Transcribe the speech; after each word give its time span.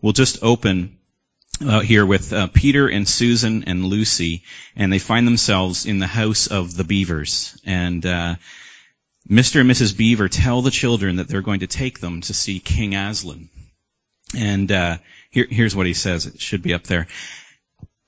we'll 0.00 0.12
just 0.12 0.42
open 0.42 0.98
uh, 1.66 1.80
here 1.80 2.06
with 2.06 2.32
uh, 2.32 2.46
Peter 2.48 2.88
and 2.88 3.08
Susan 3.08 3.64
and 3.64 3.84
Lucy, 3.84 4.44
and 4.76 4.92
they 4.92 4.98
find 4.98 5.26
themselves 5.26 5.86
in 5.86 5.98
the 5.98 6.06
house 6.06 6.46
of 6.46 6.76
the 6.76 6.84
Beavers. 6.84 7.60
And 7.64 8.04
uh, 8.06 8.36
Mr. 9.28 9.60
and 9.60 9.70
Mrs. 9.70 9.96
Beaver 9.96 10.28
tell 10.28 10.62
the 10.62 10.70
children 10.70 11.16
that 11.16 11.28
they're 11.28 11.42
going 11.42 11.60
to 11.60 11.66
take 11.66 12.00
them 12.00 12.20
to 12.22 12.34
see 12.34 12.60
King 12.60 12.94
Aslan. 12.94 13.50
And 14.36 14.70
uh, 14.70 14.98
here, 15.30 15.46
here's 15.48 15.74
what 15.74 15.86
he 15.86 15.94
says. 15.94 16.26
It 16.26 16.40
should 16.40 16.62
be 16.62 16.74
up 16.74 16.84
there. 16.84 17.06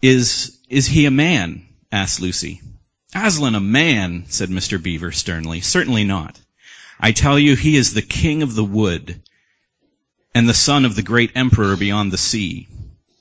Is 0.02 0.58
is 0.68 0.86
he 0.86 1.06
a 1.06 1.10
man? 1.10 1.66
asked 1.92 2.20
Lucy. 2.20 2.60
Aslan 3.14 3.56
a 3.56 3.60
man, 3.60 4.26
said 4.28 4.48
Mr. 4.48 4.80
Beaver 4.80 5.10
sternly. 5.10 5.60
Certainly 5.60 6.04
not. 6.04 6.38
I 7.00 7.12
tell 7.12 7.38
you, 7.38 7.56
he 7.56 7.76
is 7.76 7.92
the 7.92 8.02
king 8.02 8.42
of 8.42 8.54
the 8.54 8.64
wood 8.64 9.20
and 10.34 10.48
the 10.48 10.54
son 10.54 10.84
of 10.84 10.94
the 10.94 11.02
great 11.02 11.32
emperor 11.34 11.76
beyond 11.76 12.12
the 12.12 12.18
sea. 12.18 12.68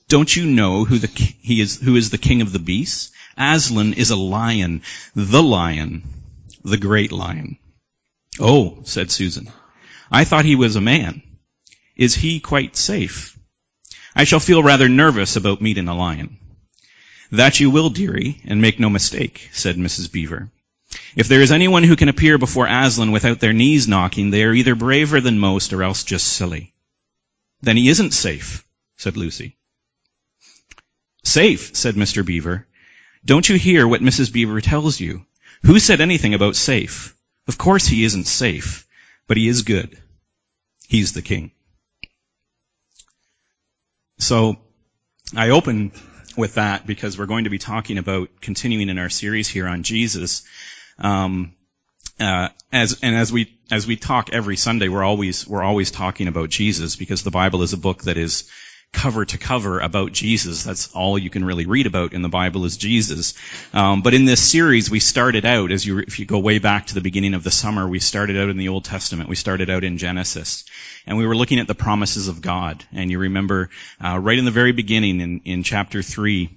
Don't 0.08 0.34
you 0.34 0.46
know 0.46 0.84
who 0.84 0.98
the, 0.98 1.08
he 1.40 1.60
is, 1.60 1.80
who 1.80 1.96
is 1.96 2.10
the 2.10 2.18
king 2.18 2.42
of 2.42 2.52
the 2.52 2.58
beasts? 2.58 3.10
Aslan 3.36 3.94
is 3.94 4.10
a 4.10 4.16
lion, 4.16 4.82
the 5.14 5.42
lion, 5.42 6.02
the 6.64 6.76
great 6.76 7.12
lion. 7.12 7.58
Oh, 8.38 8.80
said 8.84 9.10
Susan. 9.10 9.50
I 10.10 10.24
thought 10.24 10.44
he 10.44 10.56
was 10.56 10.76
a 10.76 10.80
man. 10.80 11.22
Is 11.96 12.14
he 12.14 12.40
quite 12.40 12.76
safe? 12.76 13.38
I 14.14 14.24
shall 14.24 14.40
feel 14.40 14.62
rather 14.62 14.88
nervous 14.88 15.36
about 15.36 15.62
meeting 15.62 15.88
a 15.88 15.94
lion. 15.94 16.38
That 17.30 17.60
you 17.60 17.70
will, 17.70 17.90
dearie, 17.90 18.40
and 18.44 18.60
make 18.60 18.80
no 18.80 18.90
mistake, 18.90 19.48
said 19.52 19.76
Mrs. 19.76 20.10
Beaver. 20.10 20.50
If 21.14 21.28
there 21.28 21.42
is 21.42 21.52
anyone 21.52 21.84
who 21.84 21.94
can 21.94 22.08
appear 22.08 22.38
before 22.38 22.66
Aslan 22.66 23.12
without 23.12 23.38
their 23.38 23.52
knees 23.52 23.86
knocking, 23.86 24.30
they 24.30 24.42
are 24.42 24.52
either 24.52 24.74
braver 24.74 25.20
than 25.20 25.38
most 25.38 25.72
or 25.72 25.84
else 25.84 26.02
just 26.02 26.26
silly. 26.26 26.72
Then 27.62 27.76
he 27.76 27.88
isn't 27.88 28.12
safe, 28.12 28.64
said 28.96 29.16
Lucy. 29.16 29.56
Safe, 31.24 31.76
said 31.76 31.94
Mr. 31.94 32.24
Beaver. 32.24 32.66
Don't 33.24 33.48
you 33.48 33.56
hear 33.56 33.86
what 33.86 34.00
Mrs. 34.00 34.32
Beaver 34.32 34.60
tells 34.60 34.98
you? 34.98 35.26
Who 35.64 35.78
said 35.78 36.00
anything 36.00 36.34
about 36.34 36.56
safe? 36.56 37.16
Of 37.46 37.58
course 37.58 37.86
he 37.86 38.04
isn't 38.04 38.24
safe, 38.24 38.86
but 39.26 39.36
he 39.36 39.48
is 39.48 39.62
good. 39.62 39.98
He's 40.88 41.12
the 41.12 41.22
king. 41.22 41.52
So, 44.18 44.58
I 45.36 45.50
open 45.50 45.92
with 46.36 46.54
that 46.54 46.86
because 46.86 47.18
we're 47.18 47.26
going 47.26 47.44
to 47.44 47.50
be 47.50 47.58
talking 47.58 47.98
about 47.98 48.28
continuing 48.40 48.88
in 48.88 48.98
our 48.98 49.08
series 49.08 49.48
here 49.48 49.66
on 49.66 49.82
Jesus. 49.82 50.42
Um, 50.98 51.54
uh, 52.20 52.48
as 52.72 52.98
and 53.02 53.16
as 53.16 53.32
we 53.32 53.58
as 53.70 53.86
we 53.86 53.96
talk 53.96 54.30
every 54.32 54.56
Sunday, 54.56 54.88
we're 54.88 55.04
always 55.04 55.46
we're 55.46 55.62
always 55.62 55.90
talking 55.90 56.28
about 56.28 56.50
Jesus 56.50 56.96
because 56.96 57.22
the 57.22 57.30
Bible 57.30 57.62
is 57.62 57.72
a 57.72 57.78
book 57.78 58.02
that 58.04 58.16
is 58.16 58.48
cover 58.92 59.24
to 59.24 59.38
cover 59.38 59.80
about 59.80 60.12
Jesus. 60.12 60.64
That's 60.64 60.92
all 60.92 61.18
you 61.18 61.30
can 61.30 61.44
really 61.44 61.66
read 61.66 61.86
about 61.86 62.12
in 62.12 62.22
the 62.22 62.28
Bible 62.28 62.64
is 62.64 62.76
Jesus. 62.76 63.34
Um, 63.72 64.02
but 64.02 64.14
in 64.14 64.24
this 64.24 64.42
series, 64.42 64.90
we 64.90 64.98
started 64.98 65.44
out, 65.44 65.70
as 65.70 65.86
you, 65.86 65.98
if 65.98 66.18
you 66.18 66.26
go 66.26 66.40
way 66.40 66.58
back 66.58 66.86
to 66.86 66.94
the 66.94 67.00
beginning 67.00 67.34
of 67.34 67.44
the 67.44 67.52
summer, 67.52 67.88
we 67.88 68.00
started 68.00 68.36
out 68.36 68.48
in 68.48 68.56
the 68.56 68.68
Old 68.68 68.84
Testament. 68.84 69.28
We 69.28 69.36
started 69.36 69.70
out 69.70 69.84
in 69.84 69.96
Genesis. 69.96 70.64
And 71.06 71.16
we 71.16 71.26
were 71.26 71.36
looking 71.36 71.60
at 71.60 71.68
the 71.68 71.74
promises 71.74 72.26
of 72.26 72.42
God. 72.42 72.84
And 72.92 73.10
you 73.10 73.20
remember, 73.20 73.70
uh, 74.04 74.18
right 74.18 74.38
in 74.38 74.44
the 74.44 74.50
very 74.50 74.72
beginning 74.72 75.20
in, 75.20 75.40
in 75.44 75.62
chapter 75.62 76.02
3, 76.02 76.50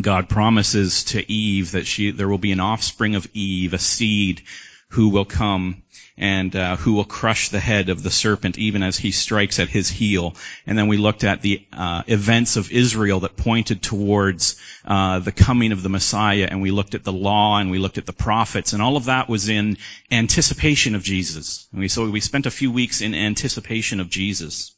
God 0.00 0.28
promises 0.28 1.04
to 1.04 1.30
Eve 1.30 1.72
that 1.72 1.86
she, 1.86 2.12
there 2.12 2.28
will 2.28 2.38
be 2.38 2.52
an 2.52 2.60
offspring 2.60 3.14
of 3.14 3.28
Eve, 3.34 3.74
a 3.74 3.78
seed 3.78 4.42
who 4.90 5.10
will 5.10 5.24
come 5.24 5.82
and 6.16 6.56
uh, 6.56 6.76
who 6.76 6.94
will 6.94 7.04
crush 7.04 7.50
the 7.50 7.60
head 7.60 7.90
of 7.90 8.02
the 8.02 8.10
serpent 8.10 8.58
even 8.58 8.82
as 8.82 8.96
he 8.96 9.12
strikes 9.12 9.58
at 9.58 9.68
his 9.68 9.88
heel. 9.88 10.34
And 10.66 10.76
then 10.76 10.88
we 10.88 10.96
looked 10.96 11.24
at 11.24 11.42
the 11.42 11.64
uh, 11.72 12.02
events 12.06 12.56
of 12.56 12.72
Israel 12.72 13.20
that 13.20 13.36
pointed 13.36 13.82
towards 13.82 14.60
uh, 14.84 15.20
the 15.20 15.32
coming 15.32 15.72
of 15.72 15.82
the 15.82 15.88
Messiah, 15.88 16.48
and 16.50 16.60
we 16.60 16.72
looked 16.72 16.94
at 16.94 17.04
the 17.04 17.12
law, 17.12 17.58
and 17.58 17.70
we 17.70 17.78
looked 17.78 17.98
at 17.98 18.06
the 18.06 18.12
prophets, 18.12 18.72
and 18.72 18.82
all 18.82 18.96
of 18.96 19.04
that 19.04 19.28
was 19.28 19.48
in 19.48 19.78
anticipation 20.10 20.94
of 20.94 21.02
Jesus. 21.02 21.68
And 21.70 21.80
we, 21.80 21.88
so 21.88 22.10
we 22.10 22.20
spent 22.20 22.46
a 22.46 22.50
few 22.50 22.72
weeks 22.72 23.00
in 23.00 23.14
anticipation 23.14 24.00
of 24.00 24.10
Jesus. 24.10 24.72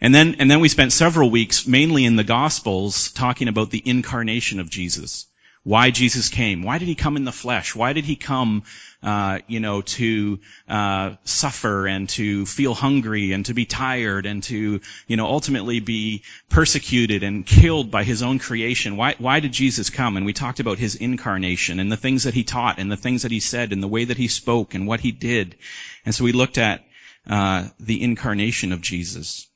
And 0.00 0.14
then, 0.14 0.36
and 0.40 0.50
then 0.50 0.60
we 0.60 0.68
spent 0.68 0.92
several 0.92 1.30
weeks 1.30 1.66
mainly 1.66 2.04
in 2.04 2.16
the 2.16 2.24
Gospels 2.24 3.12
talking 3.12 3.48
about 3.48 3.70
the 3.70 3.82
incarnation 3.84 4.60
of 4.60 4.68
Jesus 4.68 5.26
why 5.66 5.90
Jesus 5.90 6.28
came. 6.28 6.62
Why 6.62 6.78
did 6.78 6.86
he 6.86 6.94
come 6.94 7.16
in 7.16 7.24
the 7.24 7.32
flesh? 7.32 7.74
Why 7.74 7.92
did 7.92 8.04
he 8.04 8.14
come, 8.14 8.62
uh, 9.02 9.40
you 9.48 9.58
know, 9.58 9.82
to 9.82 10.38
uh, 10.68 11.16
suffer 11.24 11.88
and 11.88 12.08
to 12.10 12.46
feel 12.46 12.72
hungry 12.72 13.32
and 13.32 13.44
to 13.46 13.52
be 13.52 13.64
tired 13.64 14.26
and 14.26 14.44
to, 14.44 14.80
you 15.08 15.16
know, 15.16 15.26
ultimately 15.26 15.80
be 15.80 16.22
persecuted 16.48 17.24
and 17.24 17.44
killed 17.44 17.90
by 17.90 18.04
his 18.04 18.22
own 18.22 18.38
creation? 18.38 18.96
Why, 18.96 19.16
why 19.18 19.40
did 19.40 19.50
Jesus 19.52 19.90
come? 19.90 20.16
And 20.16 20.24
we 20.24 20.32
talked 20.32 20.60
about 20.60 20.78
his 20.78 20.94
incarnation 20.94 21.80
and 21.80 21.90
the 21.90 21.96
things 21.96 22.22
that 22.22 22.34
he 22.34 22.44
taught 22.44 22.78
and 22.78 22.88
the 22.88 22.96
things 22.96 23.22
that 23.22 23.32
he 23.32 23.40
said 23.40 23.72
and 23.72 23.82
the 23.82 23.88
way 23.88 24.04
that 24.04 24.16
he 24.16 24.28
spoke 24.28 24.74
and 24.74 24.86
what 24.86 25.00
he 25.00 25.10
did. 25.10 25.56
And 26.04 26.14
so 26.14 26.22
we 26.22 26.30
looked 26.30 26.58
at 26.58 26.84
uh, 27.28 27.66
the 27.80 28.04
incarnation 28.04 28.70
of 28.70 28.82
Jesus. 28.82 29.48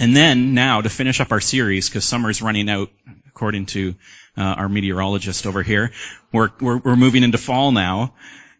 And 0.00 0.14
then 0.14 0.54
now 0.54 0.82
to 0.82 0.88
finish 0.88 1.20
up 1.20 1.32
our 1.32 1.40
series, 1.40 1.88
because 1.88 2.04
summer's 2.04 2.42
running 2.42 2.70
out 2.70 2.90
according 3.36 3.66
to 3.66 3.94
uh, 4.38 4.40
our 4.40 4.66
meteorologist 4.66 5.46
over 5.46 5.62
here. 5.62 5.92
We're, 6.32 6.48
we're, 6.58 6.78
we're 6.78 6.96
moving 6.96 7.22
into 7.22 7.36
fall 7.36 7.70
now. 7.70 8.14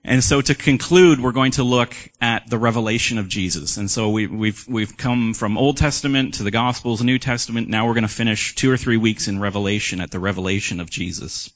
And 0.04 0.22
so 0.22 0.42
to 0.42 0.54
conclude, 0.54 1.18
we're 1.18 1.32
going 1.32 1.52
to 1.52 1.62
look 1.62 1.96
at 2.20 2.50
the 2.50 2.58
revelation 2.58 3.16
of 3.16 3.26
Jesus. 3.26 3.78
And 3.78 3.90
so 3.90 4.10
we, 4.10 4.26
we've, 4.26 4.68
we've 4.68 4.94
come 4.94 5.32
from 5.32 5.56
Old 5.56 5.78
Testament 5.78 6.34
to 6.34 6.42
the 6.42 6.50
Gospels, 6.50 7.02
New 7.02 7.18
Testament. 7.18 7.70
Now 7.70 7.86
we're 7.86 7.94
going 7.94 8.02
to 8.02 8.08
finish 8.08 8.54
two 8.54 8.70
or 8.70 8.76
three 8.76 8.98
weeks 8.98 9.28
in 9.28 9.40
Revelation 9.40 10.02
at 10.02 10.10
the 10.10 10.20
revelation 10.20 10.80
of 10.80 10.90
Jesus. 10.90 11.50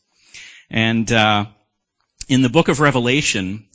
And, 0.71 1.13
uh, 1.13 1.45
in 2.27 2.41
the 2.41 2.49
book 2.49 2.69
of 2.69 2.81
Revelation, 2.81 3.67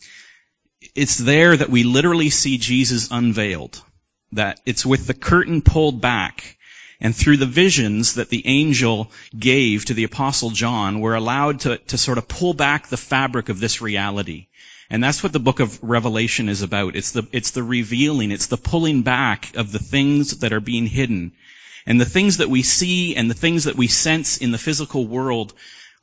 it's 0.96 1.18
there 1.20 1.56
that 1.56 1.70
we 1.70 1.84
literally 1.84 2.32
see 2.32 2.58
Jesus 2.58 3.10
unveiled. 3.12 3.80
That 4.32 4.60
it's 4.66 4.86
with 4.88 5.06
the 5.06 5.14
curtain 5.14 5.62
pulled 5.62 6.02
back 6.02 6.58
and 7.00 7.16
through 7.16 7.38
the 7.38 7.46
visions 7.46 8.16
that 8.16 8.30
the 8.30 8.46
angel 8.46 9.12
gave 9.38 9.86
to 9.86 9.94
the 9.94 10.06
apostle 10.06 10.50
John, 10.50 11.00
we're 11.00 11.16
allowed 11.16 11.62
to, 11.62 11.78
to 11.78 11.98
sort 11.98 12.18
of 12.18 12.28
pull 12.28 12.54
back 12.54 12.88
the 12.88 12.98
fabric 12.98 13.50
of 13.50 13.60
this 13.60 13.82
reality. 13.82 14.48
And 14.90 15.04
that's 15.04 15.24
what 15.24 15.34
the 15.34 15.40
book 15.40 15.60
of 15.60 15.82
Revelation 15.82 16.48
is 16.48 16.62
about. 16.62 16.96
It's 16.96 17.12
the, 17.12 17.28
it's 17.32 17.52
the 17.52 17.64
revealing, 17.64 18.32
it's 18.32 18.48
the 18.48 18.58
pulling 18.58 19.02
back 19.02 19.56
of 19.56 19.72
the 19.72 19.80
things 19.80 20.40
that 20.40 20.54
are 20.54 20.60
being 20.60 20.86
hidden. 20.86 21.34
And 21.88 22.00
the 22.00 22.06
things 22.06 22.38
that 22.38 22.50
we 22.50 22.64
see 22.64 23.16
and 23.16 23.30
the 23.30 23.36
things 23.36 23.66
that 23.66 23.76
we 23.76 23.88
sense 23.88 24.38
in 24.38 24.52
the 24.52 24.58
physical 24.58 25.06
world 25.06 25.54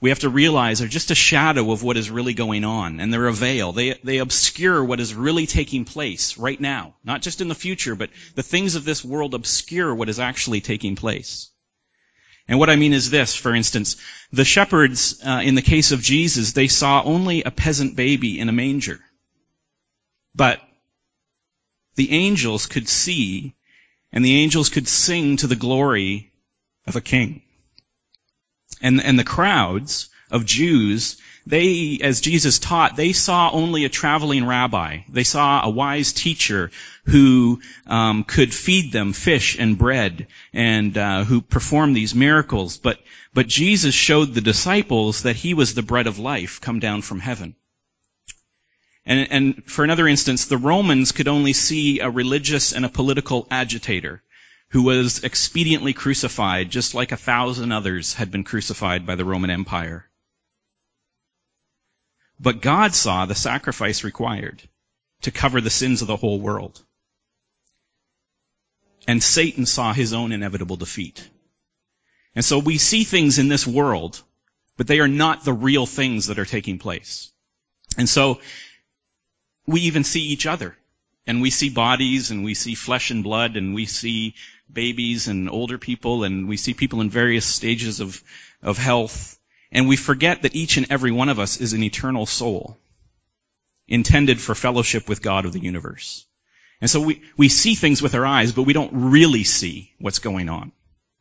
we 0.02 0.08
have 0.08 0.18
to 0.18 0.28
realize 0.28 0.82
are 0.82 0.88
just 0.88 1.12
a 1.12 1.14
shadow 1.14 1.70
of 1.70 1.84
what 1.84 1.96
is 1.96 2.10
really 2.10 2.34
going 2.34 2.64
on, 2.64 2.98
and 2.98 3.12
they're 3.12 3.28
a 3.28 3.32
veil. 3.32 3.70
They, 3.70 3.94
they 4.02 4.18
obscure 4.18 4.84
what 4.84 4.98
is 4.98 5.14
really 5.14 5.46
taking 5.46 5.84
place 5.84 6.36
right 6.36 6.60
now. 6.60 6.96
Not 7.04 7.22
just 7.22 7.40
in 7.40 7.46
the 7.46 7.54
future, 7.54 7.94
but 7.94 8.10
the 8.34 8.42
things 8.42 8.74
of 8.74 8.84
this 8.84 9.04
world 9.04 9.32
obscure 9.32 9.94
what 9.94 10.08
is 10.08 10.18
actually 10.18 10.60
taking 10.60 10.96
place. 10.96 11.50
And 12.48 12.58
what 12.58 12.68
I 12.68 12.74
mean 12.74 12.92
is 12.92 13.10
this, 13.10 13.36
for 13.36 13.54
instance, 13.54 13.94
the 14.32 14.44
shepherds, 14.44 15.22
uh, 15.24 15.40
in 15.44 15.54
the 15.54 15.62
case 15.62 15.92
of 15.92 16.02
Jesus, 16.02 16.50
they 16.50 16.66
saw 16.66 17.04
only 17.04 17.44
a 17.44 17.52
peasant 17.52 17.94
baby 17.94 18.40
in 18.40 18.48
a 18.48 18.52
manger. 18.52 18.98
But 20.34 20.60
the 21.94 22.10
angels 22.10 22.66
could 22.66 22.88
see, 22.88 23.54
and 24.10 24.24
the 24.24 24.34
angels 24.42 24.69
could 24.69 24.88
sing 24.88 25.36
to 25.36 25.46
the 25.46 25.54
glory 25.54 26.32
of 26.88 26.96
a 26.96 27.00
king. 27.00 27.41
And, 28.82 29.03
and 29.03 29.19
the 29.19 29.25
crowds 29.25 30.10
of 30.31 30.44
Jews, 30.44 31.16
they, 31.47 31.98
as 32.03 32.20
Jesus 32.20 32.59
taught, 32.59 32.97
they 32.97 33.12
saw 33.12 33.50
only 33.53 33.84
a 33.84 33.88
traveling 33.88 34.44
rabbi. 34.44 35.00
They 35.09 35.25
saw 35.25 35.62
a 35.62 35.70
wise 35.70 36.12
teacher 36.12 36.70
who 37.04 37.60
um, 37.87 38.25
could 38.25 38.53
feed 38.53 38.93
them 38.93 39.12
fish 39.12 39.56
and 39.59 39.78
bread, 39.78 40.26
and 40.53 40.97
uh, 40.98 41.25
who 41.25 41.41
performed 41.41 41.96
these 41.96 42.14
miracles. 42.14 42.76
But 42.76 42.99
but 43.34 43.46
Jesus 43.46 43.94
showed 43.94 44.34
the 44.34 44.40
disciples 44.40 45.23
that 45.23 45.37
he 45.37 45.55
was 45.55 45.75
the 45.75 45.82
bread 45.82 46.06
of 46.06 46.19
life, 46.19 46.61
come 46.61 46.81
down 46.81 47.02
from 47.02 47.20
heaven. 47.20 47.55
And, 49.05 49.32
and 49.32 49.64
for 49.67 49.85
another 49.85 50.06
instance, 50.06 50.44
the 50.44 50.58
Romans 50.58 51.12
could 51.12 51.28
only 51.28 51.55
see 51.55 52.00
a 52.00 52.11
religious 52.11 52.73
and 52.73 52.85
a 52.85 52.90
political 52.90 53.49
agitator 53.50 54.23
who 54.72 54.82
was 54.84 55.20
expediently 55.20 55.94
crucified 55.94 56.70
just 56.70 56.94
like 56.94 57.12
a 57.12 57.16
thousand 57.16 57.72
others 57.72 58.14
had 58.14 58.30
been 58.30 58.42
crucified 58.42 59.06
by 59.06 59.14
the 59.14 59.24
Roman 59.24 59.50
Empire. 59.50 60.08
But 62.40 62.62
God 62.62 62.94
saw 62.94 63.26
the 63.26 63.34
sacrifice 63.34 64.02
required 64.02 64.62
to 65.22 65.30
cover 65.30 65.60
the 65.60 65.70
sins 65.70 66.00
of 66.00 66.08
the 66.08 66.16
whole 66.16 66.40
world. 66.40 66.82
And 69.06 69.22
Satan 69.22 69.66
saw 69.66 69.92
his 69.92 70.14
own 70.14 70.32
inevitable 70.32 70.76
defeat. 70.76 71.28
And 72.34 72.44
so 72.44 72.58
we 72.58 72.78
see 72.78 73.04
things 73.04 73.38
in 73.38 73.48
this 73.48 73.66
world, 73.66 74.22
but 74.78 74.86
they 74.86 75.00
are 75.00 75.08
not 75.08 75.44
the 75.44 75.52
real 75.52 75.84
things 75.84 76.28
that 76.28 76.38
are 76.38 76.46
taking 76.46 76.78
place. 76.78 77.30
And 77.98 78.08
so 78.08 78.40
we 79.66 79.82
even 79.82 80.02
see 80.02 80.22
each 80.22 80.46
other. 80.46 80.75
And 81.26 81.40
we 81.42 81.50
see 81.50 81.68
bodies 81.68 82.30
and 82.30 82.42
we 82.42 82.54
see 82.54 82.75
flesh 82.75 83.10
and 83.10 83.22
blood 83.22 83.56
and 83.56 83.75
we 83.75 83.86
see 83.86 84.34
babies 84.72 85.28
and 85.28 85.50
older 85.50 85.78
people 85.78 86.24
and 86.24 86.48
we 86.48 86.56
see 86.56 86.74
people 86.74 87.00
in 87.00 87.10
various 87.10 87.46
stages 87.46 88.00
of, 88.00 88.22
of 88.62 88.78
health. 88.78 89.38
And 89.70 89.88
we 89.88 89.96
forget 89.96 90.42
that 90.42 90.54
each 90.54 90.76
and 90.76 90.86
every 90.90 91.12
one 91.12 91.28
of 91.28 91.38
us 91.38 91.60
is 91.60 91.72
an 91.72 91.82
eternal 91.82 92.26
soul 92.26 92.76
intended 93.88 94.40
for 94.40 94.54
fellowship 94.54 95.08
with 95.08 95.22
God 95.22 95.44
of 95.44 95.52
the 95.52 95.62
universe. 95.62 96.24
And 96.80 96.90
so 96.90 97.00
we, 97.00 97.22
we 97.36 97.48
see 97.48 97.74
things 97.74 98.02
with 98.02 98.14
our 98.14 98.26
eyes, 98.26 98.52
but 98.52 98.64
we 98.64 98.72
don't 98.72 99.10
really 99.10 99.44
see 99.44 99.92
what's 99.98 100.19
going 100.19 100.48
on. 100.48 100.72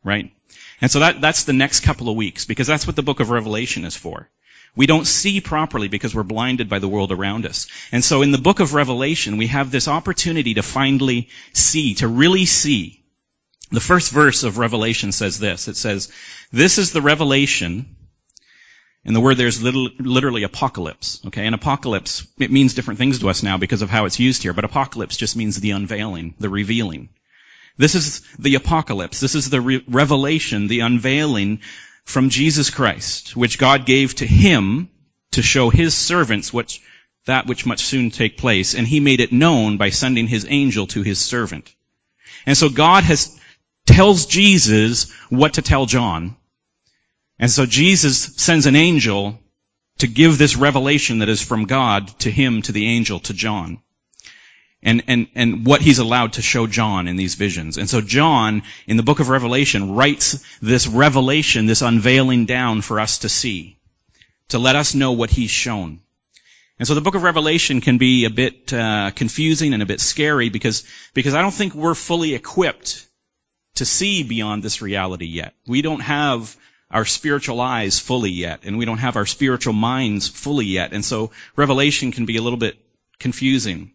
Right? 0.04 0.32
And 0.80 0.90
so 0.90 1.00
that, 1.00 1.20
that's 1.20 1.44
the 1.44 1.52
next 1.52 1.80
couple 1.80 2.08
of 2.08 2.16
weeks, 2.16 2.44
because 2.44 2.66
that's 2.66 2.86
what 2.86 2.96
the 2.96 3.02
book 3.02 3.20
of 3.20 3.30
Revelation 3.30 3.84
is 3.84 3.96
for. 3.96 4.28
We 4.74 4.86
don't 4.86 5.06
see 5.06 5.40
properly 5.40 5.88
because 5.88 6.14
we're 6.14 6.22
blinded 6.22 6.68
by 6.68 6.78
the 6.78 6.88
world 6.88 7.12
around 7.12 7.44
us. 7.44 7.66
And 7.92 8.02
so 8.02 8.22
in 8.22 8.32
the 8.32 8.38
book 8.38 8.58
of 8.58 8.74
Revelation, 8.74 9.36
we 9.36 9.48
have 9.48 9.70
this 9.70 9.86
opportunity 9.86 10.54
to 10.54 10.62
finally 10.62 11.28
see, 11.52 11.94
to 11.96 12.08
really 12.08 12.46
see. 12.46 13.01
The 13.72 13.80
first 13.80 14.12
verse 14.12 14.44
of 14.44 14.58
Revelation 14.58 15.12
says 15.12 15.38
this. 15.38 15.66
It 15.66 15.76
says, 15.76 16.12
this 16.52 16.78
is 16.78 16.92
the 16.92 17.00
revelation, 17.00 17.96
and 19.04 19.16
the 19.16 19.20
word 19.20 19.38
there 19.38 19.46
is 19.46 19.62
literally 19.62 20.42
apocalypse. 20.42 21.20
Okay, 21.26 21.46
and 21.46 21.54
apocalypse, 21.54 22.26
it 22.38 22.52
means 22.52 22.74
different 22.74 22.98
things 22.98 23.18
to 23.20 23.30
us 23.30 23.42
now 23.42 23.56
because 23.56 23.82
of 23.82 23.90
how 23.90 24.04
it's 24.04 24.20
used 24.20 24.42
here, 24.42 24.52
but 24.52 24.64
apocalypse 24.64 25.16
just 25.16 25.36
means 25.36 25.56
the 25.56 25.70
unveiling, 25.70 26.34
the 26.38 26.50
revealing. 26.50 27.08
This 27.78 27.94
is 27.94 28.20
the 28.38 28.56
apocalypse. 28.56 29.20
This 29.20 29.34
is 29.34 29.48
the 29.48 29.60
re- 29.60 29.84
revelation, 29.88 30.68
the 30.68 30.80
unveiling 30.80 31.60
from 32.04 32.28
Jesus 32.28 32.68
Christ, 32.68 33.34
which 33.34 33.58
God 33.58 33.86
gave 33.86 34.14
to 34.16 34.26
him 34.26 34.90
to 35.30 35.40
show 35.40 35.70
his 35.70 35.94
servants 35.94 36.52
what, 36.52 36.78
that 37.24 37.46
which 37.46 37.64
must 37.64 37.84
soon 37.84 38.10
take 38.10 38.36
place, 38.36 38.74
and 38.74 38.86
he 38.86 39.00
made 39.00 39.20
it 39.20 39.32
known 39.32 39.78
by 39.78 39.88
sending 39.88 40.26
his 40.26 40.46
angel 40.46 40.86
to 40.88 41.02
his 41.02 41.18
servant. 41.18 41.74
And 42.44 42.56
so 42.56 42.68
God 42.68 43.04
has, 43.04 43.40
tells 43.92 44.26
Jesus 44.26 45.10
what 45.28 45.54
to 45.54 45.62
tell 45.62 45.86
John. 45.86 46.36
And 47.38 47.50
so 47.50 47.66
Jesus 47.66 48.34
sends 48.36 48.66
an 48.66 48.76
angel 48.76 49.38
to 49.98 50.06
give 50.06 50.38
this 50.38 50.56
revelation 50.56 51.18
that 51.18 51.28
is 51.28 51.42
from 51.42 51.66
God 51.66 52.08
to 52.20 52.30
him, 52.30 52.62
to 52.62 52.72
the 52.72 52.88
angel, 52.88 53.20
to 53.20 53.34
John 53.34 53.80
and, 54.82 55.02
and, 55.06 55.28
and 55.34 55.64
what 55.66 55.80
he's 55.80 55.98
allowed 55.98 56.34
to 56.34 56.42
show 56.42 56.66
John 56.66 57.06
in 57.06 57.16
these 57.16 57.36
visions. 57.36 57.78
And 57.78 57.88
so 57.88 58.00
John, 58.00 58.62
in 58.86 58.96
the 58.96 59.02
book 59.02 59.20
of 59.20 59.28
Revelation, 59.28 59.94
writes 59.94 60.44
this 60.60 60.86
revelation, 60.86 61.66
this 61.66 61.82
unveiling 61.82 62.46
down 62.46 62.82
for 62.82 62.98
us 62.98 63.18
to 63.18 63.28
see, 63.28 63.78
to 64.48 64.58
let 64.58 64.76
us 64.76 64.94
know 64.94 65.12
what 65.12 65.30
he's 65.30 65.50
shown. 65.50 66.00
And 66.78 66.88
so 66.88 66.94
the 66.94 67.00
book 67.00 67.14
of 67.14 67.22
Revelation 67.22 67.80
can 67.80 67.98
be 67.98 68.24
a 68.24 68.30
bit 68.30 68.72
uh, 68.72 69.12
confusing 69.14 69.72
and 69.72 69.82
a 69.82 69.86
bit 69.86 70.00
scary 70.00 70.48
because, 70.48 70.84
because 71.14 71.34
I 71.34 71.42
don't 71.42 71.54
think 71.54 71.74
we're 71.74 71.94
fully 71.94 72.34
equipped 72.34 73.06
to 73.76 73.84
see 73.84 74.22
beyond 74.22 74.62
this 74.62 74.82
reality 74.82 75.26
yet. 75.26 75.54
We 75.66 75.82
don't 75.82 76.00
have 76.00 76.56
our 76.90 77.04
spiritual 77.04 77.60
eyes 77.60 77.98
fully 77.98 78.30
yet, 78.30 78.60
and 78.64 78.76
we 78.76 78.84
don't 78.84 78.98
have 78.98 79.16
our 79.16 79.26
spiritual 79.26 79.72
minds 79.72 80.28
fully 80.28 80.66
yet. 80.66 80.92
And 80.92 81.04
so 81.04 81.30
Revelation 81.56 82.12
can 82.12 82.26
be 82.26 82.36
a 82.36 82.42
little 82.42 82.58
bit 82.58 82.76
confusing. 83.18 83.92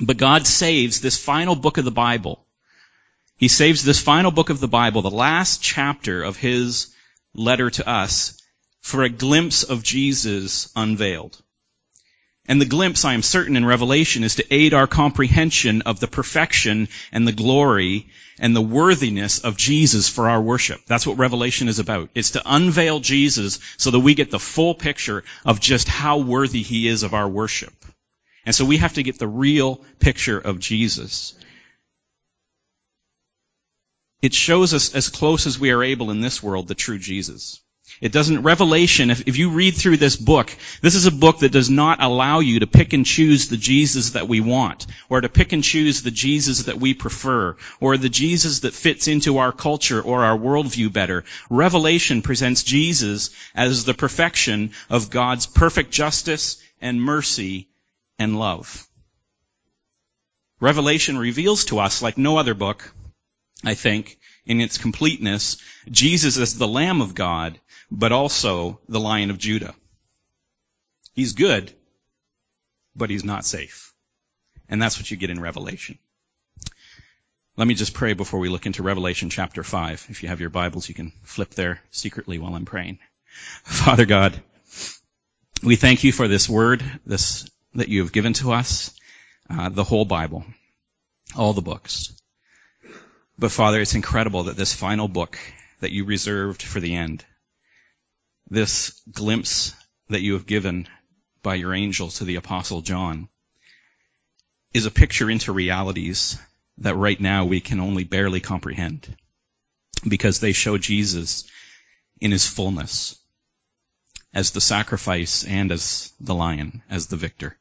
But 0.00 0.16
God 0.16 0.46
saves 0.46 1.00
this 1.00 1.22
final 1.22 1.54
book 1.54 1.78
of 1.78 1.84
the 1.84 1.90
Bible. 1.90 2.44
He 3.36 3.48
saves 3.48 3.84
this 3.84 4.00
final 4.00 4.30
book 4.30 4.50
of 4.50 4.60
the 4.60 4.68
Bible, 4.68 5.02
the 5.02 5.10
last 5.10 5.62
chapter 5.62 6.22
of 6.22 6.36
His 6.36 6.94
letter 7.34 7.70
to 7.70 7.88
us, 7.88 8.40
for 8.80 9.02
a 9.02 9.08
glimpse 9.08 9.62
of 9.62 9.82
Jesus 9.82 10.70
unveiled. 10.74 11.41
And 12.46 12.60
the 12.60 12.66
glimpse, 12.66 13.04
I 13.04 13.14
am 13.14 13.22
certain, 13.22 13.56
in 13.56 13.64
Revelation 13.64 14.24
is 14.24 14.34
to 14.36 14.54
aid 14.54 14.74
our 14.74 14.88
comprehension 14.88 15.82
of 15.82 16.00
the 16.00 16.08
perfection 16.08 16.88
and 17.12 17.26
the 17.26 17.32
glory 17.32 18.08
and 18.40 18.54
the 18.56 18.60
worthiness 18.60 19.38
of 19.38 19.56
Jesus 19.56 20.08
for 20.08 20.28
our 20.28 20.42
worship. 20.42 20.80
That's 20.86 21.06
what 21.06 21.18
Revelation 21.18 21.68
is 21.68 21.78
about. 21.78 22.10
It's 22.14 22.32
to 22.32 22.42
unveil 22.44 22.98
Jesus 22.98 23.60
so 23.76 23.92
that 23.92 24.00
we 24.00 24.14
get 24.14 24.32
the 24.32 24.40
full 24.40 24.74
picture 24.74 25.22
of 25.44 25.60
just 25.60 25.86
how 25.86 26.18
worthy 26.18 26.62
He 26.62 26.88
is 26.88 27.04
of 27.04 27.14
our 27.14 27.28
worship. 27.28 27.72
And 28.44 28.54
so 28.54 28.64
we 28.64 28.78
have 28.78 28.94
to 28.94 29.04
get 29.04 29.20
the 29.20 29.28
real 29.28 29.76
picture 30.00 30.38
of 30.38 30.58
Jesus. 30.58 31.34
It 34.20 34.34
shows 34.34 34.74
us 34.74 34.94
as 34.94 35.10
close 35.10 35.46
as 35.46 35.60
we 35.60 35.70
are 35.70 35.82
able 35.82 36.10
in 36.10 36.20
this 36.20 36.42
world 36.42 36.66
the 36.66 36.74
true 36.74 36.98
Jesus. 36.98 37.60
It 38.00 38.12
doesn't, 38.12 38.42
Revelation, 38.42 39.10
if, 39.10 39.28
if 39.28 39.36
you 39.36 39.50
read 39.50 39.76
through 39.76 39.98
this 39.98 40.16
book, 40.16 40.54
this 40.80 40.94
is 40.94 41.06
a 41.06 41.12
book 41.12 41.40
that 41.40 41.52
does 41.52 41.70
not 41.70 42.02
allow 42.02 42.40
you 42.40 42.60
to 42.60 42.66
pick 42.66 42.92
and 42.92 43.06
choose 43.06 43.48
the 43.48 43.56
Jesus 43.56 44.10
that 44.10 44.28
we 44.28 44.40
want, 44.40 44.86
or 45.08 45.20
to 45.20 45.28
pick 45.28 45.52
and 45.52 45.62
choose 45.62 46.02
the 46.02 46.10
Jesus 46.10 46.64
that 46.64 46.80
we 46.80 46.94
prefer, 46.94 47.56
or 47.80 47.96
the 47.96 48.08
Jesus 48.08 48.60
that 48.60 48.74
fits 48.74 49.06
into 49.06 49.38
our 49.38 49.52
culture 49.52 50.00
or 50.00 50.24
our 50.24 50.36
worldview 50.36 50.92
better. 50.92 51.24
Revelation 51.48 52.22
presents 52.22 52.62
Jesus 52.64 53.30
as 53.54 53.84
the 53.84 53.94
perfection 53.94 54.72
of 54.90 55.10
God's 55.10 55.46
perfect 55.46 55.92
justice 55.92 56.62
and 56.80 57.00
mercy 57.00 57.68
and 58.18 58.38
love. 58.38 58.86
Revelation 60.60 61.18
reveals 61.18 61.64
to 61.66 61.80
us, 61.80 62.02
like 62.02 62.16
no 62.16 62.36
other 62.36 62.54
book, 62.54 62.94
I 63.64 63.74
think, 63.74 64.18
in 64.46 64.60
its 64.60 64.78
completeness, 64.78 65.56
Jesus 65.90 66.38
as 66.38 66.56
the 66.56 66.68
Lamb 66.68 67.00
of 67.00 67.14
God, 67.14 67.58
but 67.92 68.10
also 68.10 68.80
the 68.88 68.98
Lion 68.98 69.30
of 69.30 69.36
Judah. 69.36 69.74
He's 71.14 71.34
good, 71.34 71.70
but 72.96 73.10
he's 73.10 73.22
not 73.22 73.44
safe. 73.44 73.92
And 74.66 74.80
that's 74.80 74.98
what 74.98 75.10
you 75.10 75.18
get 75.18 75.28
in 75.28 75.38
Revelation. 75.38 75.98
Let 77.54 77.68
me 77.68 77.74
just 77.74 77.92
pray 77.92 78.14
before 78.14 78.40
we 78.40 78.48
look 78.48 78.64
into 78.64 78.82
Revelation 78.82 79.28
chapter 79.28 79.62
5. 79.62 80.06
If 80.08 80.22
you 80.22 80.30
have 80.30 80.40
your 80.40 80.48
Bibles, 80.48 80.88
you 80.88 80.94
can 80.94 81.12
flip 81.22 81.50
there 81.50 81.82
secretly 81.90 82.38
while 82.38 82.54
I'm 82.54 82.64
praying. 82.64 82.98
Father 83.62 84.06
God, 84.06 84.42
we 85.62 85.76
thank 85.76 86.02
you 86.02 86.12
for 86.12 86.28
this 86.28 86.48
word, 86.48 86.82
this 87.04 87.46
that 87.74 87.90
you 87.90 88.00
have 88.00 88.12
given 88.12 88.32
to 88.34 88.52
us, 88.52 88.94
uh, 89.50 89.68
the 89.68 89.84
whole 89.84 90.06
Bible, 90.06 90.44
all 91.36 91.52
the 91.52 91.60
books. 91.60 92.10
But 93.38 93.52
Father, 93.52 93.82
it's 93.82 93.94
incredible 93.94 94.44
that 94.44 94.56
this 94.56 94.74
final 94.74 95.08
book 95.08 95.38
that 95.80 95.92
you 95.92 96.06
reserved 96.06 96.62
for 96.62 96.80
the 96.80 96.94
end, 96.94 97.24
this 98.52 99.00
glimpse 99.10 99.74
that 100.10 100.20
you 100.20 100.34
have 100.34 100.44
given 100.44 100.86
by 101.42 101.54
your 101.54 101.72
angel 101.72 102.10
to 102.10 102.24
the 102.24 102.34
apostle 102.34 102.82
John, 102.82 103.30
is 104.74 104.84
a 104.84 104.90
picture 104.90 105.30
into 105.30 105.52
realities 105.52 106.38
that 106.78 106.94
right 106.94 107.18
now 107.18 107.46
we 107.46 107.60
can 107.60 107.80
only 107.80 108.04
barely 108.04 108.40
comprehend 108.40 109.16
because 110.06 110.38
they 110.38 110.52
show 110.52 110.76
Jesus 110.76 111.44
in 112.20 112.30
his 112.30 112.46
fullness 112.46 113.16
as 114.34 114.50
the 114.50 114.60
sacrifice 114.60 115.44
and 115.44 115.72
as 115.72 116.12
the 116.20 116.34
lion, 116.34 116.82
as 116.90 117.06
the 117.06 117.16
victor. 117.16 117.56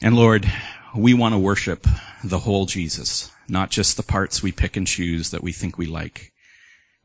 And 0.00 0.16
Lord, 0.16 0.50
we 0.96 1.12
want 1.12 1.34
to 1.34 1.38
worship 1.38 1.86
the 2.24 2.38
whole 2.38 2.64
Jesus, 2.64 3.30
not 3.48 3.70
just 3.70 3.98
the 3.98 4.02
parts 4.02 4.42
we 4.42 4.52
pick 4.52 4.78
and 4.78 4.86
choose 4.86 5.30
that 5.30 5.42
we 5.42 5.52
think 5.52 5.76
we 5.76 5.86
like. 5.86 6.32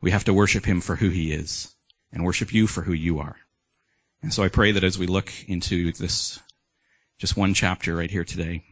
We 0.00 0.12
have 0.12 0.24
to 0.24 0.34
worship 0.34 0.64
Him 0.64 0.80
for 0.80 0.96
who 0.96 1.10
He 1.10 1.32
is 1.32 1.74
and 2.12 2.24
worship 2.24 2.52
You 2.52 2.66
for 2.66 2.82
who 2.82 2.92
You 2.92 3.20
are. 3.20 3.36
And 4.22 4.32
so 4.32 4.42
I 4.42 4.48
pray 4.48 4.72
that 4.72 4.84
as 4.84 4.98
we 4.98 5.06
look 5.06 5.32
into 5.46 5.92
this 5.92 6.40
just 7.18 7.36
one 7.36 7.54
chapter 7.54 7.94
right 7.94 8.10
here 8.10 8.24
today, 8.24 8.64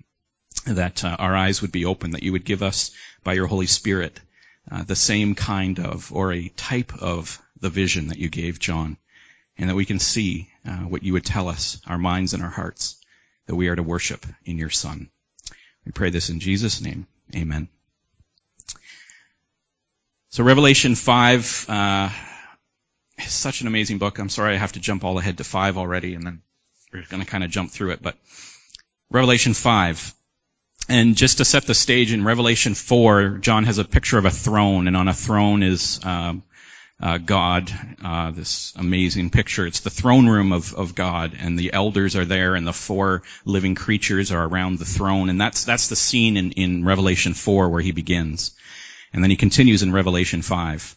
that 0.66 1.04
uh, 1.04 1.16
our 1.18 1.36
eyes 1.36 1.62
would 1.62 1.72
be 1.72 1.84
open, 1.84 2.12
that 2.12 2.22
You 2.22 2.32
would 2.32 2.44
give 2.44 2.62
us 2.62 2.90
by 3.22 3.34
Your 3.34 3.46
Holy 3.46 3.66
Spirit 3.66 4.18
uh, 4.70 4.82
the 4.82 4.96
same 4.96 5.34
kind 5.34 5.78
of 5.78 6.12
or 6.12 6.32
a 6.32 6.48
type 6.48 7.00
of 7.00 7.40
the 7.60 7.70
vision 7.70 8.08
that 8.08 8.18
You 8.18 8.28
gave 8.28 8.58
John, 8.58 8.96
and 9.56 9.70
that 9.70 9.76
we 9.76 9.84
can 9.84 9.98
see 9.98 10.50
uh, 10.66 10.78
what 10.78 11.02
You 11.02 11.12
would 11.12 11.24
tell 11.24 11.48
us, 11.48 11.80
our 11.86 11.98
minds 11.98 12.34
and 12.34 12.42
our 12.42 12.50
hearts 12.50 12.96
that 13.46 13.54
we 13.54 13.68
are 13.68 13.76
to 13.76 13.82
worship 13.82 14.26
in 14.44 14.58
your 14.58 14.70
Son. 14.70 15.08
We 15.84 15.92
pray 15.92 16.10
this 16.10 16.30
in 16.30 16.40
Jesus' 16.40 16.80
name. 16.80 17.06
Amen. 17.34 17.68
So 20.30 20.42
Revelation 20.42 20.96
5 20.96 21.66
is 23.18 23.32
such 23.32 23.61
an 23.61 23.66
amazing 23.66 23.99
book. 23.99 24.18
I'm 24.18 24.28
sorry 24.28 24.54
I 24.54 24.58
have 24.58 24.73
to 24.73 24.80
jump 24.80 25.04
all 25.04 25.18
ahead 25.18 25.38
to 25.38 25.44
5 25.44 25.78
already, 25.78 26.14
and 26.14 26.25
then 26.25 26.42
we're 26.92 27.04
going 27.08 27.23
to 27.23 27.28
kind 27.28 27.44
of 27.44 27.50
jump 27.50 27.70
through 27.70 27.92
it. 27.92 28.02
But 28.02 28.16
Revelation 29.11 29.54
5. 29.54 30.14
And 30.88 31.16
just 31.16 31.38
to 31.38 31.44
set 31.44 31.66
the 31.66 31.75
stage, 31.75 32.12
in 32.12 32.25
Revelation 32.25 32.75
4, 32.75 33.38
John 33.38 33.64
has 33.64 33.78
a 33.78 33.85
picture 33.85 34.18
of 34.18 34.25
a 34.25 34.30
throne, 34.30 34.87
and 34.87 34.96
on 34.96 35.08
a 35.08 35.14
throne 35.14 35.62
is 35.62 36.04
um, 36.04 36.44
uh, 37.00 37.18
God, 37.18 37.73
uh, 38.04 38.30
this 38.30 38.73
amazing 38.76 39.30
picture. 39.30 39.66
It's 39.66 39.80
the 39.80 39.90
throne 39.90 40.26
room 40.28 40.52
of, 40.52 40.75
of 40.75 40.94
God, 40.94 41.37
and 41.38 41.58
the 41.58 41.73
elders 41.73 42.16
are 42.16 42.25
there, 42.25 42.54
and 42.54 42.66
the 42.66 42.73
four 42.73 43.23
living 43.44 43.75
creatures 43.75 44.32
are 44.32 44.46
around 44.46 44.78
the 44.78 44.85
throne, 44.85 45.28
and 45.28 45.40
that's 45.40 45.64
that's 45.64 45.88
the 45.88 45.96
scene 45.96 46.37
in, 46.37 46.52
in 46.52 46.85
Revelation 46.85 47.35
four 47.35 47.68
where 47.68 47.82
he 47.82 47.92
begins, 47.92 48.52
and 49.12 49.23
then 49.23 49.30
he 49.30 49.37
continues 49.37 49.82
in 49.82 49.92
Revelation 49.92 50.40
five. 50.42 50.96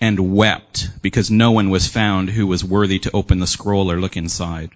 and 0.00 0.34
wept 0.34 0.90
because 1.02 1.30
no 1.30 1.52
one 1.52 1.70
was 1.70 1.88
found 1.88 2.28
who 2.30 2.46
was 2.46 2.64
worthy 2.64 2.98
to 3.00 3.10
open 3.12 3.38
the 3.38 3.46
scroll 3.46 3.90
or 3.90 4.00
look 4.00 4.16
inside. 4.16 4.70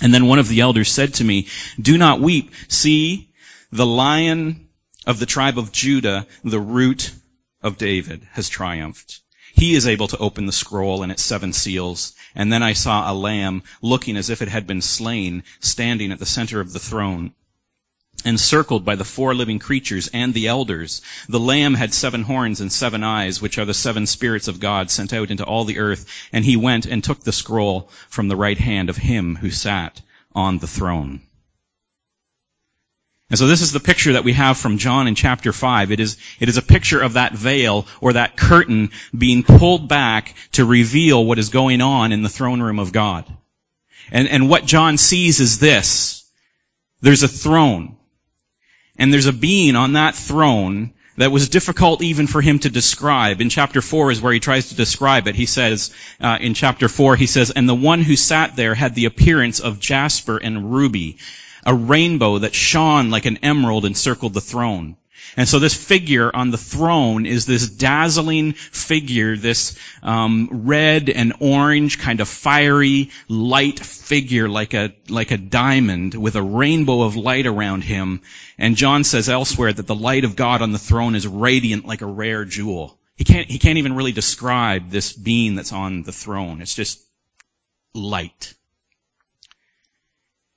And 0.00 0.12
then 0.12 0.26
one 0.26 0.38
of 0.38 0.48
the 0.48 0.60
elders 0.60 0.90
said 0.90 1.14
to 1.14 1.24
me, 1.24 1.48
do 1.80 1.96
not 1.96 2.20
weep. 2.20 2.52
See, 2.68 3.30
the 3.70 3.86
lion 3.86 4.68
of 5.06 5.18
the 5.18 5.26
tribe 5.26 5.58
of 5.58 5.72
Judah, 5.72 6.26
the 6.42 6.60
root 6.60 7.12
of 7.62 7.78
David, 7.78 8.26
has 8.32 8.48
triumphed. 8.48 9.20
He 9.54 9.74
is 9.74 9.86
able 9.86 10.08
to 10.08 10.18
open 10.18 10.46
the 10.46 10.52
scroll 10.52 11.02
and 11.02 11.12
its 11.12 11.22
seven 11.22 11.52
seals. 11.52 12.14
And 12.34 12.52
then 12.52 12.62
I 12.62 12.72
saw 12.72 13.10
a 13.10 13.14
lamb 13.14 13.62
looking 13.82 14.16
as 14.16 14.30
if 14.30 14.42
it 14.42 14.48
had 14.48 14.66
been 14.66 14.80
slain, 14.80 15.44
standing 15.60 16.10
at 16.10 16.18
the 16.18 16.26
center 16.26 16.60
of 16.60 16.72
the 16.72 16.78
throne 16.78 17.32
encircled 18.24 18.84
by 18.84 18.96
the 18.96 19.04
four 19.04 19.34
living 19.34 19.58
creatures 19.58 20.08
and 20.12 20.32
the 20.34 20.48
elders. 20.48 21.02
The 21.28 21.40
lamb 21.40 21.74
had 21.74 21.94
seven 21.94 22.22
horns 22.22 22.60
and 22.60 22.72
seven 22.72 23.02
eyes, 23.02 23.40
which 23.40 23.58
are 23.58 23.64
the 23.64 23.74
seven 23.74 24.06
spirits 24.06 24.48
of 24.48 24.60
God 24.60 24.90
sent 24.90 25.12
out 25.12 25.30
into 25.30 25.44
all 25.44 25.64
the 25.64 25.78
earth. 25.78 26.06
And 26.32 26.44
he 26.44 26.56
went 26.56 26.86
and 26.86 27.02
took 27.02 27.20
the 27.20 27.32
scroll 27.32 27.90
from 28.08 28.28
the 28.28 28.36
right 28.36 28.58
hand 28.58 28.90
of 28.90 28.96
him 28.96 29.36
who 29.36 29.50
sat 29.50 30.00
on 30.34 30.58
the 30.58 30.66
throne. 30.66 31.20
And 33.32 33.38
so 33.38 33.46
this 33.46 33.62
is 33.62 33.72
the 33.72 33.80
picture 33.80 34.12
that 34.12 34.24
we 34.24 34.34
have 34.34 34.58
from 34.58 34.76
John 34.76 35.08
in 35.08 35.14
chapter 35.14 35.54
5. 35.54 35.90
It 35.90 36.00
is, 36.00 36.18
it 36.38 36.50
is 36.50 36.58
a 36.58 36.62
picture 36.62 37.00
of 37.00 37.14
that 37.14 37.32
veil 37.32 37.86
or 38.02 38.12
that 38.12 38.36
curtain 38.36 38.90
being 39.16 39.42
pulled 39.42 39.88
back 39.88 40.34
to 40.52 40.66
reveal 40.66 41.24
what 41.24 41.38
is 41.38 41.48
going 41.48 41.80
on 41.80 42.12
in 42.12 42.22
the 42.22 42.28
throne 42.28 42.60
room 42.60 42.78
of 42.78 42.92
God. 42.92 43.24
And, 44.10 44.28
and 44.28 44.50
what 44.50 44.66
John 44.66 44.98
sees 44.98 45.40
is 45.40 45.58
this. 45.58 46.30
There's 47.00 47.22
a 47.22 47.28
throne. 47.28 47.96
And 48.96 49.12
there's 49.12 49.26
a 49.26 49.32
being 49.32 49.76
on 49.76 49.94
that 49.94 50.14
throne 50.14 50.92
that 51.16 51.32
was 51.32 51.48
difficult 51.48 52.02
even 52.02 52.26
for 52.26 52.40
him 52.40 52.58
to 52.60 52.70
describe. 52.70 53.40
In 53.40 53.50
chapter 53.50 53.82
4 53.82 54.10
is 54.12 54.20
where 54.20 54.32
he 54.32 54.40
tries 54.40 54.68
to 54.68 54.74
describe 54.74 55.28
it. 55.28 55.34
He 55.34 55.46
says, 55.46 55.94
uh, 56.20 56.38
in 56.40 56.54
chapter 56.54 56.88
4, 56.88 57.16
he 57.16 57.26
says, 57.26 57.50
And 57.50 57.68
the 57.68 57.74
one 57.74 58.02
who 58.02 58.16
sat 58.16 58.56
there 58.56 58.74
had 58.74 58.94
the 58.94 59.04
appearance 59.04 59.60
of 59.60 59.80
jasper 59.80 60.38
and 60.38 60.72
ruby. 60.72 61.18
A 61.64 61.74
rainbow 61.74 62.38
that 62.38 62.54
shone 62.54 63.10
like 63.10 63.26
an 63.26 63.38
emerald 63.42 63.84
encircled 63.84 64.34
the 64.34 64.40
throne. 64.40 64.96
And 65.36 65.48
so 65.48 65.58
this 65.58 65.74
figure 65.74 66.34
on 66.34 66.50
the 66.50 66.58
throne 66.58 67.24
is 67.24 67.46
this 67.46 67.68
dazzling 67.68 68.52
figure, 68.52 69.36
this 69.36 69.78
um, 70.02 70.48
red 70.52 71.08
and 71.08 71.32
orange 71.40 71.98
kind 71.98 72.20
of 72.20 72.28
fiery 72.28 73.10
light 73.28 73.80
figure, 73.80 74.48
like 74.48 74.74
a 74.74 74.94
like 75.08 75.30
a 75.30 75.38
diamond 75.38 76.14
with 76.14 76.36
a 76.36 76.42
rainbow 76.42 77.02
of 77.02 77.16
light 77.16 77.46
around 77.46 77.82
him. 77.82 78.20
And 78.58 78.76
John 78.76 79.04
says 79.04 79.28
elsewhere 79.28 79.72
that 79.72 79.86
the 79.86 79.94
light 79.94 80.24
of 80.24 80.36
God 80.36 80.60
on 80.60 80.72
the 80.72 80.78
throne 80.78 81.14
is 81.14 81.26
radiant 81.26 81.86
like 81.86 82.02
a 82.02 82.06
rare 82.06 82.44
jewel. 82.44 82.98
He 83.16 83.24
can't 83.24 83.50
he 83.50 83.58
can't 83.58 83.78
even 83.78 83.94
really 83.94 84.12
describe 84.12 84.90
this 84.90 85.12
being 85.12 85.54
that's 85.54 85.72
on 85.72 86.02
the 86.02 86.12
throne. 86.12 86.60
It's 86.60 86.74
just 86.74 87.00
light. 87.94 88.54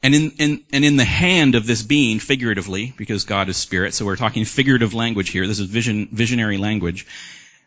And 0.05 0.13
in, 0.13 0.31
in, 0.37 0.63
and 0.71 0.85
in 0.85 0.97
the 0.97 1.03
hand 1.03 1.55
of 1.55 1.65
this 1.65 1.81
being, 1.81 2.19
figuratively, 2.19 2.93
because 2.95 3.23
God 3.23 3.49
is 3.49 3.57
spirit, 3.57 3.95
so 3.95 4.05
we're 4.05 4.15
talking 4.15 4.45
figurative 4.45 4.93
language 4.93 5.31
here. 5.31 5.47
This 5.47 5.59
is 5.59 5.65
vision, 5.65 6.09
visionary 6.11 6.59
language. 6.59 7.07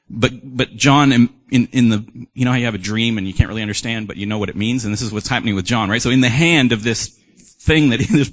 But, 0.08 0.34
but 0.44 0.76
John, 0.76 1.10
in, 1.10 1.30
in, 1.50 1.88
the, 1.88 2.28
you 2.34 2.44
know 2.44 2.52
how 2.52 2.56
you 2.56 2.66
have 2.66 2.76
a 2.76 2.78
dream 2.78 3.18
and 3.18 3.26
you 3.26 3.34
can't 3.34 3.48
really 3.48 3.62
understand, 3.62 4.06
but 4.06 4.18
you 4.18 4.26
know 4.26 4.38
what 4.38 4.50
it 4.50 4.54
means, 4.54 4.84
and 4.84 4.92
this 4.92 5.02
is 5.02 5.10
what's 5.10 5.26
happening 5.26 5.56
with 5.56 5.64
John, 5.64 5.90
right? 5.90 6.00
So 6.00 6.10
in 6.10 6.20
the 6.20 6.28
hand 6.28 6.70
of 6.70 6.84
this 6.84 7.08
thing 7.08 7.88
that, 7.88 7.98
this 8.08 8.30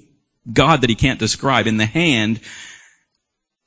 God 0.53 0.81
that 0.81 0.89
he 0.91 0.95
can't 0.95 1.17
describe, 1.17 1.65
in 1.65 1.77
the 1.77 1.87
hand 1.87 2.41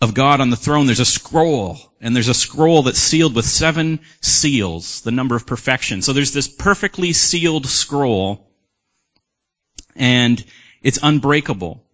of 0.01 0.15
God 0.15 0.41
on 0.41 0.51
the 0.51 0.57
throne, 0.57 0.87
there's 0.87 1.01
a 1.01 1.05
scroll, 1.05 1.79
and 2.01 2.15
there's 2.15 2.29
a 2.29 2.35
scroll 2.35 2.85
that's 2.85 3.01
sealed 3.01 3.35
with 3.35 3.45
seven 3.45 3.99
seals, 4.21 5.01
the 5.01 5.11
number 5.11 5.35
of 5.35 5.49
perfection. 5.49 6.01
So 6.01 6.13
there's 6.13 6.33
this 6.33 6.47
perfectly 6.47 7.13
sealed 7.13 7.67
scroll, 7.67 8.48
and 9.99 10.43
it's 10.83 10.99
unbreakable. 11.03 11.85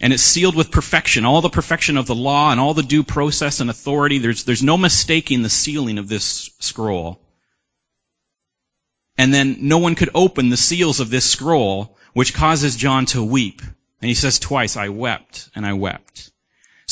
And 0.00 0.12
it's 0.12 0.22
sealed 0.22 0.56
with 0.56 0.72
perfection, 0.72 1.24
all 1.24 1.42
the 1.42 1.48
perfection 1.48 1.96
of 1.96 2.06
the 2.06 2.14
law 2.14 2.50
and 2.50 2.58
all 2.58 2.74
the 2.74 2.82
due 2.82 3.04
process 3.04 3.60
and 3.60 3.70
authority. 3.70 4.18
There's, 4.18 4.42
there's 4.42 4.62
no 4.62 4.76
mistaking 4.76 5.42
the 5.42 5.48
sealing 5.48 5.98
of 5.98 6.08
this 6.08 6.50
scroll. 6.58 7.20
And 9.16 9.32
then 9.32 9.58
no 9.60 9.78
one 9.78 9.94
could 9.94 10.10
open 10.12 10.48
the 10.48 10.56
seals 10.56 10.98
of 10.98 11.08
this 11.08 11.30
scroll, 11.30 11.96
which 12.14 12.34
causes 12.34 12.74
John 12.74 13.06
to 13.06 13.22
weep. 13.22 13.62
And 13.62 14.08
he 14.08 14.14
says 14.14 14.40
twice, 14.40 14.76
I 14.76 14.88
wept 14.88 15.48
and 15.54 15.64
I 15.64 15.74
wept. 15.74 16.31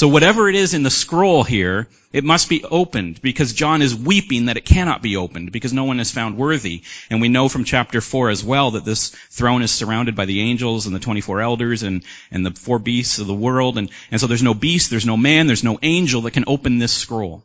So 0.01 0.09
whatever 0.09 0.49
it 0.49 0.55
is 0.55 0.73
in 0.73 0.83
the 0.83 0.91
scroll 0.91 1.45
here, 1.45 1.87
it 2.11 2.25
must 2.25 2.49
be 2.49 2.65
opened 2.65 3.21
because 3.21 3.53
John 3.53 3.83
is 3.83 3.95
weeping 3.95 4.47
that 4.47 4.57
it 4.57 4.65
cannot 4.65 5.03
be 5.03 5.19
opened 5.19 5.53
because 5.53 5.75
no 5.75 5.85
one 5.85 6.01
is 6.01 6.11
found 6.11 6.39
worthy. 6.39 6.85
And 7.11 7.21
we 7.21 7.29
know 7.29 7.51
from 7.51 7.65
chapter 7.65 8.01
4 8.01 8.31
as 8.31 8.43
well 8.43 8.71
that 8.71 8.87
this 8.87 9.11
throne 9.11 9.61
is 9.61 9.71
surrounded 9.71 10.17
by 10.17 10.25
the 10.25 10.41
angels 10.41 10.87
and 10.87 10.97
the 10.97 11.01
24 11.01 11.43
elders 11.43 11.83
and, 11.83 12.03
and 12.31 12.47
the 12.47 12.53
four 12.53 12.79
beasts 12.79 13.19
of 13.19 13.27
the 13.27 13.35
world. 13.35 13.77
And, 13.77 13.91
and 14.11 14.19
so 14.19 14.27
there's 14.27 14.43
no 14.43 14.55
beast, 14.55 14.89
there's 14.89 15.05
no 15.05 15.19
man, 15.19 15.47
there's 15.47 15.65
no 15.65 15.79
angel 15.83 16.23
that 16.23 16.31
can 16.31 16.45
open 16.47 16.79
this 16.79 16.95
scroll. 16.95 17.45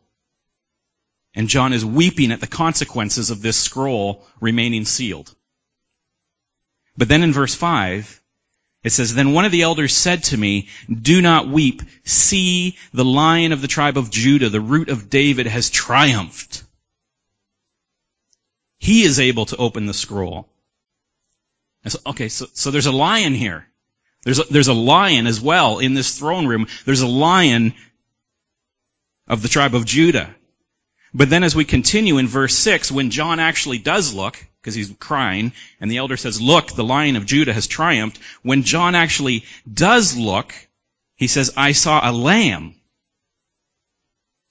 And 1.34 1.50
John 1.50 1.74
is 1.74 1.84
weeping 1.84 2.32
at 2.32 2.40
the 2.40 2.48
consequences 2.48 3.32
of 3.32 3.42
this 3.42 3.58
scroll 3.58 4.26
remaining 4.40 4.86
sealed. 4.86 5.30
But 6.96 7.10
then 7.10 7.22
in 7.22 7.34
verse 7.34 7.54
5, 7.54 8.22
it 8.86 8.92
says, 8.92 9.16
Then 9.16 9.34
one 9.34 9.46
of 9.46 9.52
the 9.52 9.64
elders 9.64 9.96
said 9.96 10.26
to 10.26 10.38
me, 10.38 10.68
Do 10.88 11.20
not 11.20 11.48
weep. 11.48 11.82
See, 12.04 12.78
the 12.94 13.04
lion 13.04 13.52
of 13.52 13.64
the 13.64 13.68
tribe 13.68 13.98
of 13.98 14.12
Judah, 14.12 14.50
the 14.50 14.62
root 14.62 14.90
of 14.90 15.10
David, 15.10 15.48
has 15.48 15.72
triumphed. 15.72 16.64
He 18.78 19.02
is 19.02 19.20
able 19.20 19.48
to 19.48 19.58
open 19.58 19.88
the 19.88 19.94
scroll. 19.96 20.48
So, 21.88 21.98
okay, 22.06 22.30
so, 22.30 22.46
so 22.54 22.70
there's 22.70 22.86
a 22.86 22.92
lion 22.92 23.34
here. 23.34 23.66
There's 24.24 24.38
a, 24.38 24.44
there's 24.44 24.68
a 24.68 24.74
lion 24.74 25.26
as 25.26 25.42
well 25.42 25.80
in 25.80 25.96
this 25.96 26.20
throne 26.20 26.46
room. 26.46 26.68
There's 26.86 27.02
a 27.02 27.08
lion 27.08 27.74
of 29.28 29.42
the 29.42 29.50
tribe 29.50 29.74
of 29.74 29.86
Judah. 29.86 30.36
But 31.12 31.32
then 31.32 31.44
as 31.44 31.56
we 31.56 31.66
continue 31.66 32.20
in 32.20 32.28
verse 32.28 32.54
6, 32.54 32.92
when 32.92 33.10
John 33.10 33.40
actually 33.40 33.80
does 33.80 34.14
look, 34.14 34.46
because 34.66 34.74
he's 34.74 34.92
crying, 35.00 35.54
and 35.80 35.92
the 35.92 35.98
elder 35.98 36.18
says, 36.18 36.42
look, 36.42 36.72
the 36.72 36.84
lion 36.84 37.18
of 37.18 37.28
Judah 37.28 37.54
has 37.54 37.68
triumphed. 37.68 38.20
When 38.42 38.64
John 38.64 38.96
actually 38.96 39.46
does 39.72 40.18
look, 40.18 40.56
he 41.16 41.28
says, 41.28 41.54
I 41.56 41.74
saw 41.74 42.02
a 42.04 42.12
lamb 42.12 42.74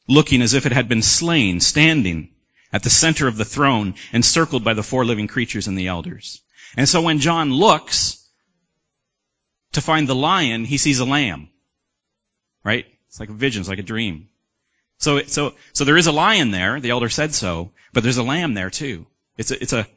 looking 0.07 0.41
as 0.41 0.55
if 0.55 0.67
it 0.67 0.73
had 0.73 0.89
been 0.89 1.03
slain, 1.03 1.59
standing 1.59 2.29
at 2.73 2.85
the 2.85 2.91
center 2.91 3.27
of 3.27 3.37
the 3.37 3.45
throne, 3.45 3.97
encircled 4.13 4.63
by 4.63 4.75
the 4.75 4.85
four 4.85 5.05
living 5.05 5.27
creatures 5.27 5.67
and 5.67 5.77
the 5.77 5.89
elders. 5.89 6.43
And 6.77 6.89
so 6.89 7.03
when 7.03 7.19
John 7.19 7.53
looks 7.53 8.25
to 9.73 9.81
find 9.81 10.09
the 10.09 10.15
lion, 10.15 10.65
he 10.65 10.79
sees 10.79 11.01
a 11.01 11.05
lamb. 11.05 11.49
Right? 12.63 12.87
It's 13.09 13.19
like 13.19 13.31
a 13.31 13.33
vision, 13.33 13.63
it's 13.63 13.69
like 13.69 13.81
a 13.81 13.83
dream. 13.83 14.29
So, 14.99 15.23
so, 15.23 15.55
so 15.73 15.85
there 15.85 15.97
is 15.97 16.07
a 16.07 16.13
lion 16.13 16.53
there, 16.53 16.79
the 16.79 16.91
elder 16.91 17.09
said 17.09 17.35
so, 17.35 17.73
but 17.93 18.05
there's 18.05 18.19
a 18.19 18.23
lamb 18.23 18.55
there 18.55 18.71
too. 18.71 19.09
It's 19.37 19.51
a, 19.51 19.61
it's 19.61 19.73
a, 19.73 19.89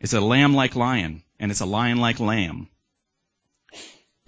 it's 0.00 0.12
a 0.12 0.20
lamb 0.20 0.54
like 0.54 0.76
lion, 0.76 1.22
and 1.38 1.50
it's 1.50 1.60
a 1.60 1.66
lion 1.66 1.98
like 1.98 2.20
lamb. 2.20 2.68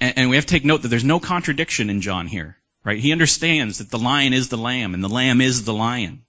And, 0.01 0.19
and 0.19 0.31
we 0.31 0.37
have 0.37 0.47
to 0.47 0.55
take 0.55 0.65
note 0.65 0.83
that 0.83 0.89
there's 0.89 1.05
no 1.05 1.21
contradiction 1.21 1.91
in 1.91 2.01
John 2.01 2.27
here, 2.27 2.57
right? 2.85 2.99
He 2.99 3.13
understands 3.13 3.79
that 3.79 3.91
the 3.91 3.99
lion 3.99 4.33
is 4.33 4.49
the 4.49 4.59
lamb, 4.59 4.95
and 4.95 5.05
the 5.05 5.09
lamb 5.09 5.41
is 5.41 5.65
the 5.65 5.75
lion. 5.75 6.25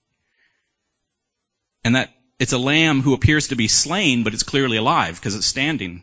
And 1.84 1.96
that 1.96 2.10
it's 2.38 2.52
a 2.52 2.58
lamb 2.58 3.02
who 3.02 3.14
appears 3.14 3.48
to 3.48 3.56
be 3.56 3.68
slain, 3.68 4.22
but 4.22 4.34
it's 4.34 4.42
clearly 4.42 4.76
alive 4.76 5.16
because 5.16 5.34
it's 5.34 5.46
standing 5.46 6.02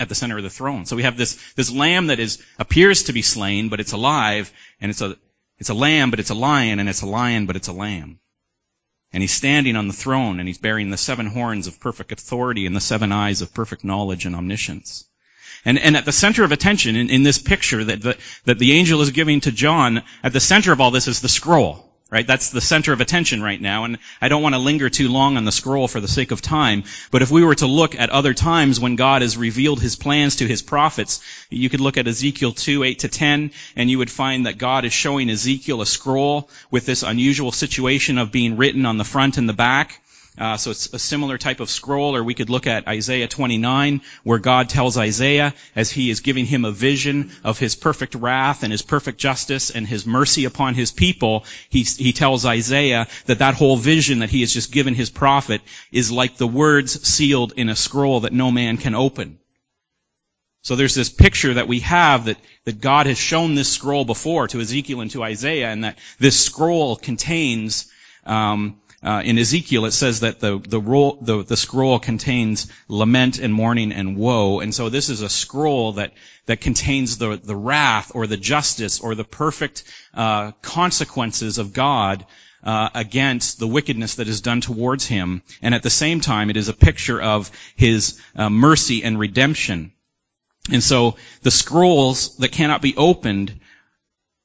at 0.00 0.08
the 0.08 0.14
center 0.14 0.36
of 0.36 0.42
the 0.42 0.50
throne. 0.50 0.86
So 0.86 0.96
we 0.96 1.04
have 1.04 1.16
this, 1.16 1.38
this 1.54 1.70
lamb 1.70 2.08
that 2.08 2.18
is, 2.18 2.42
appears 2.58 3.04
to 3.04 3.12
be 3.12 3.22
slain, 3.22 3.68
but 3.68 3.80
it's 3.80 3.92
alive, 3.92 4.52
and 4.80 4.90
it's 4.90 5.00
a, 5.00 5.16
it's 5.58 5.70
a 5.70 5.74
lamb, 5.74 6.10
but 6.10 6.18
it's 6.18 6.30
a 6.30 6.34
lion, 6.34 6.80
and 6.80 6.88
it's 6.88 7.02
a 7.02 7.06
lion, 7.06 7.46
but 7.46 7.56
it's 7.56 7.68
a 7.68 7.72
lamb. 7.72 8.18
And 9.14 9.22
he's 9.22 9.32
standing 9.32 9.76
on 9.76 9.86
the 9.86 9.94
throne 9.94 10.40
and 10.40 10.48
he's 10.48 10.58
bearing 10.58 10.90
the 10.90 10.96
seven 10.96 11.26
horns 11.26 11.68
of 11.68 11.78
perfect 11.78 12.10
authority 12.10 12.66
and 12.66 12.74
the 12.74 12.80
seven 12.80 13.12
eyes 13.12 13.42
of 13.42 13.54
perfect 13.54 13.84
knowledge 13.84 14.26
and 14.26 14.34
omniscience. 14.34 15.04
And, 15.64 15.78
and 15.78 15.96
at 15.96 16.04
the 16.04 16.10
center 16.10 16.42
of 16.42 16.50
attention 16.50 16.96
in, 16.96 17.10
in 17.10 17.22
this 17.22 17.38
picture 17.38 17.84
that 17.84 18.02
the, 18.02 18.18
that 18.44 18.58
the 18.58 18.72
angel 18.72 19.00
is 19.02 19.12
giving 19.12 19.40
to 19.42 19.52
John, 19.52 20.02
at 20.24 20.32
the 20.32 20.40
center 20.40 20.72
of 20.72 20.80
all 20.80 20.90
this 20.90 21.06
is 21.06 21.20
the 21.20 21.28
scroll. 21.28 21.93
Right? 22.14 22.28
That's 22.28 22.50
the 22.50 22.60
center 22.60 22.92
of 22.92 23.00
attention 23.00 23.42
right 23.42 23.60
now, 23.60 23.82
and 23.82 23.98
I 24.22 24.28
don't 24.28 24.40
want 24.40 24.54
to 24.54 24.60
linger 24.60 24.88
too 24.88 25.08
long 25.08 25.36
on 25.36 25.44
the 25.44 25.50
scroll 25.50 25.88
for 25.88 25.98
the 25.98 26.06
sake 26.06 26.30
of 26.30 26.40
time, 26.40 26.84
but 27.10 27.22
if 27.22 27.30
we 27.32 27.42
were 27.42 27.56
to 27.56 27.66
look 27.66 27.98
at 27.98 28.10
other 28.10 28.34
times 28.34 28.78
when 28.78 28.94
God 28.94 29.22
has 29.22 29.36
revealed 29.36 29.80
his 29.80 29.96
plans 29.96 30.36
to 30.36 30.46
his 30.46 30.62
prophets, 30.62 31.20
you 31.50 31.68
could 31.68 31.80
look 31.80 31.98
at 31.98 32.06
Ezekiel 32.06 32.52
2, 32.52 32.84
8 32.84 33.00
to 33.00 33.08
10, 33.08 33.50
and 33.74 33.90
you 33.90 33.98
would 33.98 34.12
find 34.12 34.46
that 34.46 34.58
God 34.58 34.84
is 34.84 34.92
showing 34.92 35.28
Ezekiel 35.28 35.80
a 35.80 35.86
scroll 35.86 36.48
with 36.70 36.86
this 36.86 37.02
unusual 37.02 37.50
situation 37.50 38.18
of 38.18 38.30
being 38.30 38.56
written 38.56 38.86
on 38.86 38.96
the 38.96 39.02
front 39.02 39.36
and 39.36 39.48
the 39.48 39.52
back. 39.52 40.00
Uh, 40.36 40.56
so 40.56 40.72
it's 40.72 40.92
a 40.92 40.98
similar 40.98 41.38
type 41.38 41.60
of 41.60 41.70
scroll, 41.70 42.16
or 42.16 42.24
we 42.24 42.34
could 42.34 42.50
look 42.50 42.66
at 42.66 42.88
Isaiah 42.88 43.28
29, 43.28 44.00
where 44.24 44.40
God 44.40 44.68
tells 44.68 44.98
Isaiah, 44.98 45.54
as 45.76 45.92
he 45.92 46.10
is 46.10 46.20
giving 46.20 46.44
him 46.44 46.64
a 46.64 46.72
vision 46.72 47.30
of 47.44 47.60
his 47.60 47.76
perfect 47.76 48.16
wrath 48.16 48.64
and 48.64 48.72
his 48.72 48.82
perfect 48.82 49.18
justice 49.18 49.70
and 49.70 49.86
his 49.86 50.06
mercy 50.06 50.44
upon 50.44 50.74
his 50.74 50.90
people, 50.90 51.44
he, 51.68 51.82
he 51.82 52.12
tells 52.12 52.44
Isaiah 52.44 53.06
that 53.26 53.38
that 53.38 53.54
whole 53.54 53.76
vision 53.76 54.18
that 54.20 54.30
he 54.30 54.40
has 54.40 54.52
just 54.52 54.72
given 54.72 54.94
his 54.94 55.08
prophet 55.08 55.60
is 55.92 56.10
like 56.10 56.36
the 56.36 56.48
words 56.48 57.06
sealed 57.06 57.52
in 57.56 57.68
a 57.68 57.76
scroll 57.76 58.20
that 58.20 58.32
no 58.32 58.50
man 58.50 58.76
can 58.76 58.96
open. 58.96 59.38
So 60.62 60.74
there's 60.74 60.96
this 60.96 61.10
picture 61.10 61.54
that 61.54 61.68
we 61.68 61.80
have 61.80 62.24
that, 62.24 62.38
that 62.64 62.80
God 62.80 63.06
has 63.06 63.18
shown 63.18 63.54
this 63.54 63.70
scroll 63.70 64.04
before 64.04 64.48
to 64.48 64.60
Ezekiel 64.60 65.00
and 65.00 65.10
to 65.12 65.22
Isaiah, 65.22 65.68
and 65.68 65.84
that 65.84 65.98
this 66.18 66.40
scroll 66.42 66.96
contains 66.96 67.92
um, 68.24 68.80
uh, 69.04 69.20
in 69.22 69.38
Ezekiel, 69.38 69.84
it 69.84 69.90
says 69.90 70.20
that 70.20 70.40
the 70.40 70.58
the, 70.58 70.80
roll, 70.80 71.18
the 71.20 71.42
the 71.42 71.56
scroll 71.56 71.98
contains 71.98 72.68
lament 72.88 73.38
and 73.38 73.52
mourning 73.52 73.92
and 73.92 74.16
woe, 74.16 74.60
and 74.60 74.74
so 74.74 74.88
this 74.88 75.10
is 75.10 75.20
a 75.20 75.28
scroll 75.28 75.92
that 75.92 76.14
that 76.46 76.62
contains 76.62 77.18
the 77.18 77.36
the 77.36 77.54
wrath 77.54 78.12
or 78.14 78.26
the 78.26 78.38
justice 78.38 79.00
or 79.00 79.14
the 79.14 79.24
perfect 79.24 79.84
uh, 80.14 80.52
consequences 80.62 81.58
of 81.58 81.74
God 81.74 82.24
uh, 82.62 82.88
against 82.94 83.58
the 83.58 83.68
wickedness 83.68 84.14
that 84.14 84.28
is 84.28 84.40
done 84.40 84.62
towards 84.62 85.06
him, 85.06 85.42
and 85.60 85.74
at 85.74 85.82
the 85.82 85.90
same 85.90 86.20
time, 86.20 86.48
it 86.48 86.56
is 86.56 86.68
a 86.68 86.74
picture 86.74 87.20
of 87.20 87.50
his 87.76 88.18
uh, 88.34 88.48
mercy 88.48 89.04
and 89.04 89.18
redemption. 89.18 89.92
And 90.72 90.82
so 90.82 91.16
the 91.42 91.50
scrolls 91.50 92.38
that 92.38 92.52
cannot 92.52 92.80
be 92.80 92.96
opened 92.96 93.60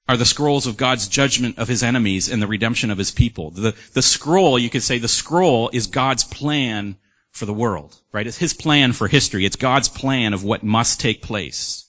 are 0.10 0.18
the 0.18 0.26
scrolls 0.26 0.66
of 0.66 0.76
God's 0.76 1.08
judgment 1.08 1.60
of 1.60 1.68
his 1.68 1.84
enemies 1.84 2.30
and 2.30 2.42
the 2.42 2.48
redemption 2.48 2.90
of 2.90 2.98
his 2.98 3.12
people. 3.12 3.52
The, 3.52 3.76
the 3.94 4.02
scroll, 4.02 4.58
you 4.58 4.72
could 4.72 4.82
say 4.82 4.98
the 4.98 5.08
scroll 5.08 5.70
is 5.72 5.86
God's 5.86 6.24
plan 6.24 6.96
for 7.30 7.46
the 7.46 7.54
world, 7.54 7.96
right? 8.12 8.26
It's 8.26 8.36
his 8.36 8.56
plan 8.56 8.94
for 8.94 9.08
history. 9.08 9.46
It's 9.46 9.56
God's 9.56 9.88
plan 9.88 10.34
of 10.34 10.44
what 10.44 10.64
must 10.64 11.00
take 11.00 11.22
place. 11.22 11.86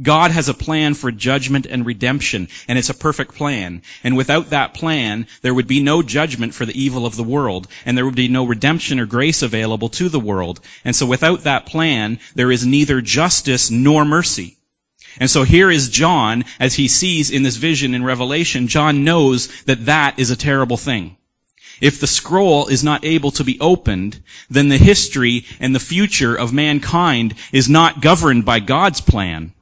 God 0.00 0.30
has 0.30 0.50
a 0.50 0.54
plan 0.54 0.92
for 0.92 1.10
judgment 1.10 1.64
and 1.64 1.86
redemption, 1.86 2.48
and 2.68 2.78
it's 2.78 2.90
a 2.90 2.94
perfect 2.94 3.34
plan. 3.34 3.80
And 4.04 4.14
without 4.14 4.50
that 4.50 4.74
plan, 4.74 5.26
there 5.40 5.54
would 5.54 5.66
be 5.66 5.80
no 5.80 6.02
judgment 6.02 6.52
for 6.52 6.66
the 6.66 6.78
evil 6.78 7.06
of 7.06 7.16
the 7.16 7.24
world, 7.24 7.66
and 7.86 7.96
there 7.96 8.04
would 8.04 8.14
be 8.14 8.28
no 8.28 8.44
redemption 8.44 9.00
or 9.00 9.06
grace 9.06 9.40
available 9.40 9.88
to 9.88 10.10
the 10.10 10.20
world. 10.20 10.60
And 10.84 10.94
so 10.94 11.06
without 11.06 11.44
that 11.44 11.64
plan, 11.64 12.20
there 12.34 12.52
is 12.52 12.66
neither 12.66 13.00
justice 13.00 13.70
nor 13.70 14.04
mercy. 14.04 14.57
And 15.20 15.28
so 15.28 15.42
here 15.42 15.70
is 15.70 15.88
John, 15.88 16.44
as 16.60 16.74
he 16.74 16.88
sees 16.88 17.30
in 17.30 17.42
this 17.42 17.56
vision 17.56 17.94
in 17.94 18.04
Revelation, 18.04 18.68
John 18.68 19.04
knows 19.04 19.48
that 19.62 19.86
that 19.86 20.18
is 20.18 20.30
a 20.30 20.36
terrible 20.36 20.76
thing. 20.76 21.16
If 21.80 22.00
the 22.00 22.06
scroll 22.06 22.66
is 22.66 22.84
not 22.84 23.04
able 23.04 23.30
to 23.32 23.44
be 23.44 23.60
opened, 23.60 24.20
then 24.50 24.68
the 24.68 24.78
history 24.78 25.44
and 25.60 25.74
the 25.74 25.80
future 25.80 26.34
of 26.34 26.52
mankind 26.52 27.34
is 27.52 27.68
not 27.68 28.00
governed 28.00 28.44
by 28.44 28.60
God's 28.60 29.00
plan. 29.00 29.52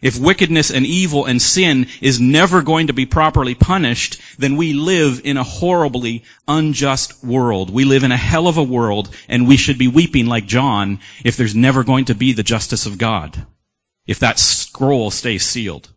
If 0.00 0.18
wickedness 0.18 0.70
and 0.70 0.84
evil 0.84 1.26
and 1.26 1.40
sin 1.40 1.86
is 2.00 2.18
never 2.18 2.62
going 2.62 2.88
to 2.88 2.92
be 2.92 3.06
properly 3.06 3.54
punished, 3.54 4.20
then 4.36 4.56
we 4.56 4.72
live 4.72 5.20
in 5.24 5.36
a 5.36 5.44
horribly 5.44 6.24
unjust 6.48 7.22
world. 7.22 7.70
We 7.70 7.84
live 7.84 8.02
in 8.02 8.12
a 8.12 8.16
hell 8.16 8.48
of 8.48 8.58
a 8.58 8.62
world, 8.62 9.14
and 9.28 9.46
we 9.46 9.56
should 9.56 9.78
be 9.78 9.88
weeping 9.88 10.26
like 10.26 10.46
John 10.46 11.00
if 11.24 11.36
there's 11.36 11.54
never 11.54 11.84
going 11.84 12.06
to 12.06 12.14
be 12.14 12.32
the 12.32 12.42
justice 12.42 12.86
of 12.86 12.98
God 12.98 13.46
if 14.06 14.20
that 14.20 14.38
scroll 14.38 15.10
stays 15.10 15.44
sealed. 15.44 15.88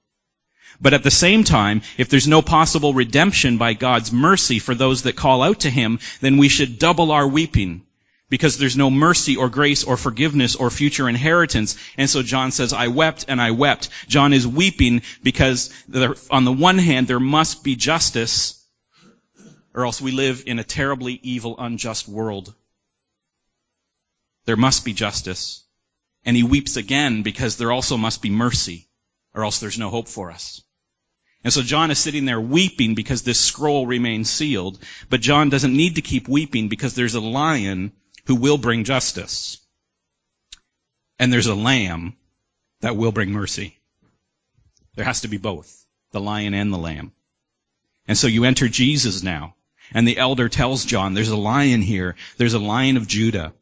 But 0.82 0.94
at 0.94 1.04
the 1.04 1.12
same 1.12 1.44
time, 1.44 1.82
if 1.98 2.10
there's 2.10 2.28
no 2.28 2.42
possible 2.42 2.94
redemption 2.94 3.58
by 3.58 3.74
God's 3.74 4.12
mercy 4.12 4.60
for 4.60 4.76
those 4.76 5.04
that 5.04 5.16
call 5.16 5.42
out 5.42 5.62
to 5.62 5.70
Him, 5.70 6.00
then 6.20 6.38
we 6.38 6.50
should 6.50 6.80
double 6.80 7.12
our 7.12 7.28
weeping 7.28 7.84
because 8.30 8.58
there's 8.58 8.76
no 8.76 8.90
mercy 8.90 9.38
or 9.38 9.50
grace 9.50 9.84
or 9.84 9.96
forgiveness 9.96 10.56
or 10.56 10.70
future 10.70 11.08
inheritance. 11.08 11.78
And 11.98 12.10
so 12.10 12.24
John 12.24 12.52
says, 12.52 12.74
I 12.74 12.88
wept 12.88 13.26
and 13.28 13.40
I 13.42 13.52
wept. 13.52 13.90
John 14.08 14.34
is 14.34 14.46
weeping 14.46 15.04
because 15.24 15.72
there, 15.88 16.16
on 16.30 16.44
the 16.44 16.52
one 16.52 16.78
hand, 16.78 17.08
there 17.08 17.20
must 17.20 17.64
be 17.64 17.76
justice 17.76 18.62
or 19.76 19.86
else 19.86 20.02
we 20.02 20.12
live 20.12 20.44
in 20.48 20.58
a 20.58 20.64
terribly 20.64 21.20
evil, 21.22 21.56
unjust 21.60 22.08
world. 22.08 22.54
There 24.46 24.56
must 24.56 24.86
be 24.86 24.94
justice. 24.94 25.65
And 26.26 26.36
he 26.36 26.44
weeps 26.44 26.76
again 26.76 27.22
because 27.22 27.58
there 27.58 27.72
also 27.72 27.98
must 27.98 28.22
be 28.22 28.30
mercy, 28.30 28.88
or 29.34 29.44
else 29.44 29.60
there's 29.60 29.80
no 29.80 29.90
hope 29.90 30.08
for 30.08 30.32
us. 30.32 30.62
And 31.44 31.54
so 31.54 31.62
John 31.62 31.92
is 31.92 32.00
sitting 32.00 32.26
there 32.26 32.42
weeping 32.42 32.96
because 32.96 33.22
this 33.22 33.40
scroll 33.40 33.86
remains 33.86 34.32
sealed, 34.32 34.80
but 35.12 35.22
John 35.22 35.50
doesn't 35.50 35.78
need 35.78 35.96
to 35.96 36.02
keep 36.02 36.28
weeping 36.28 36.70
because 36.70 36.96
there's 36.96 37.14
a 37.14 37.22
lion 37.22 37.92
who 38.26 38.36
will 38.36 38.58
bring 38.58 38.84
justice. 38.84 39.60
And 41.20 41.32
there's 41.32 41.46
a 41.46 41.54
lamb 41.54 42.16
that 42.82 42.98
will 42.98 43.12
bring 43.12 43.32
mercy. 43.32 43.78
There 44.96 45.06
has 45.06 45.22
to 45.22 45.28
be 45.28 45.38
both, 45.38 45.86
the 46.12 46.20
lion 46.20 46.56
and 46.56 46.74
the 46.74 46.80
lamb. 46.80 47.12
And 48.08 48.18
so 48.18 48.26
you 48.26 48.46
enter 48.46 48.68
Jesus 48.68 49.22
now, 49.22 49.56
and 49.94 50.08
the 50.08 50.18
elder 50.18 50.50
tells 50.50 50.86
John, 50.86 51.14
there's 51.14 51.30
a 51.30 51.38
lion 51.38 51.84
here, 51.84 52.16
there's 52.38 52.56
a 52.56 52.60
lion 52.60 52.98
of 52.98 53.08
Judah 53.08 53.54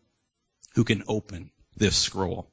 who 0.76 0.86
can 0.86 1.04
open 1.08 1.52
this 1.76 1.97
scroll. 1.97 2.49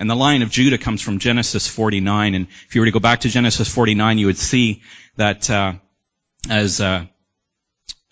And 0.00 0.08
the 0.08 0.16
line 0.16 0.40
of 0.40 0.50
Judah 0.50 0.78
comes 0.78 1.02
from 1.02 1.18
Genesis 1.18 1.68
49. 1.68 2.34
And 2.34 2.46
if 2.66 2.74
you 2.74 2.80
were 2.80 2.86
to 2.86 2.90
go 2.90 3.00
back 3.00 3.20
to 3.20 3.28
Genesis 3.28 3.72
49, 3.72 4.16
you 4.16 4.26
would 4.26 4.38
see 4.38 4.82
that 5.16 5.48
uh, 5.50 5.74
as 6.48 6.80
uh, 6.80 7.04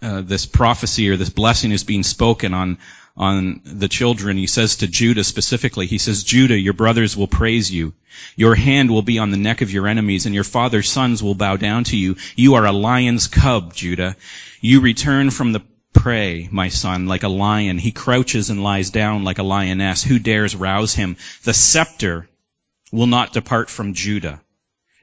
uh, 0.02 0.20
this 0.20 0.44
prophecy 0.44 1.08
or 1.08 1.16
this 1.16 1.30
blessing 1.30 1.72
is 1.72 1.84
being 1.84 2.02
spoken 2.02 2.52
on 2.52 2.78
on 3.16 3.60
the 3.64 3.88
children, 3.88 4.36
he 4.36 4.46
says 4.46 4.76
to 4.76 4.86
Judah 4.86 5.24
specifically, 5.24 5.86
he 5.86 5.98
says, 5.98 6.22
Judah, 6.22 6.56
your 6.56 6.72
brothers 6.72 7.16
will 7.16 7.26
praise 7.26 7.68
you. 7.68 7.92
Your 8.36 8.54
hand 8.54 8.92
will 8.92 9.02
be 9.02 9.18
on 9.18 9.32
the 9.32 9.36
neck 9.36 9.60
of 9.60 9.72
your 9.72 9.88
enemies, 9.88 10.26
and 10.26 10.34
your 10.34 10.44
father's 10.44 10.88
sons 10.88 11.20
will 11.20 11.34
bow 11.34 11.56
down 11.56 11.82
to 11.84 11.96
you. 11.96 12.14
You 12.36 12.54
are 12.54 12.64
a 12.64 12.70
lion's 12.70 13.26
cub, 13.26 13.74
Judah. 13.74 14.14
You 14.60 14.82
return 14.82 15.30
from 15.30 15.50
the 15.50 15.62
prey, 15.98 16.48
my 16.50 16.68
son, 16.68 17.06
like 17.06 17.24
a 17.24 17.28
lion. 17.28 17.76
He 17.76 17.90
crouches 17.90 18.50
and 18.50 18.62
lies 18.62 18.90
down 18.90 19.24
like 19.24 19.38
a 19.38 19.42
lioness. 19.42 20.02
Who 20.04 20.18
dares 20.18 20.54
rouse 20.54 20.94
him? 20.94 21.16
The 21.42 21.52
scepter 21.52 22.28
will 22.92 23.08
not 23.08 23.32
depart 23.32 23.68
from 23.68 23.94
Judah, 23.94 24.40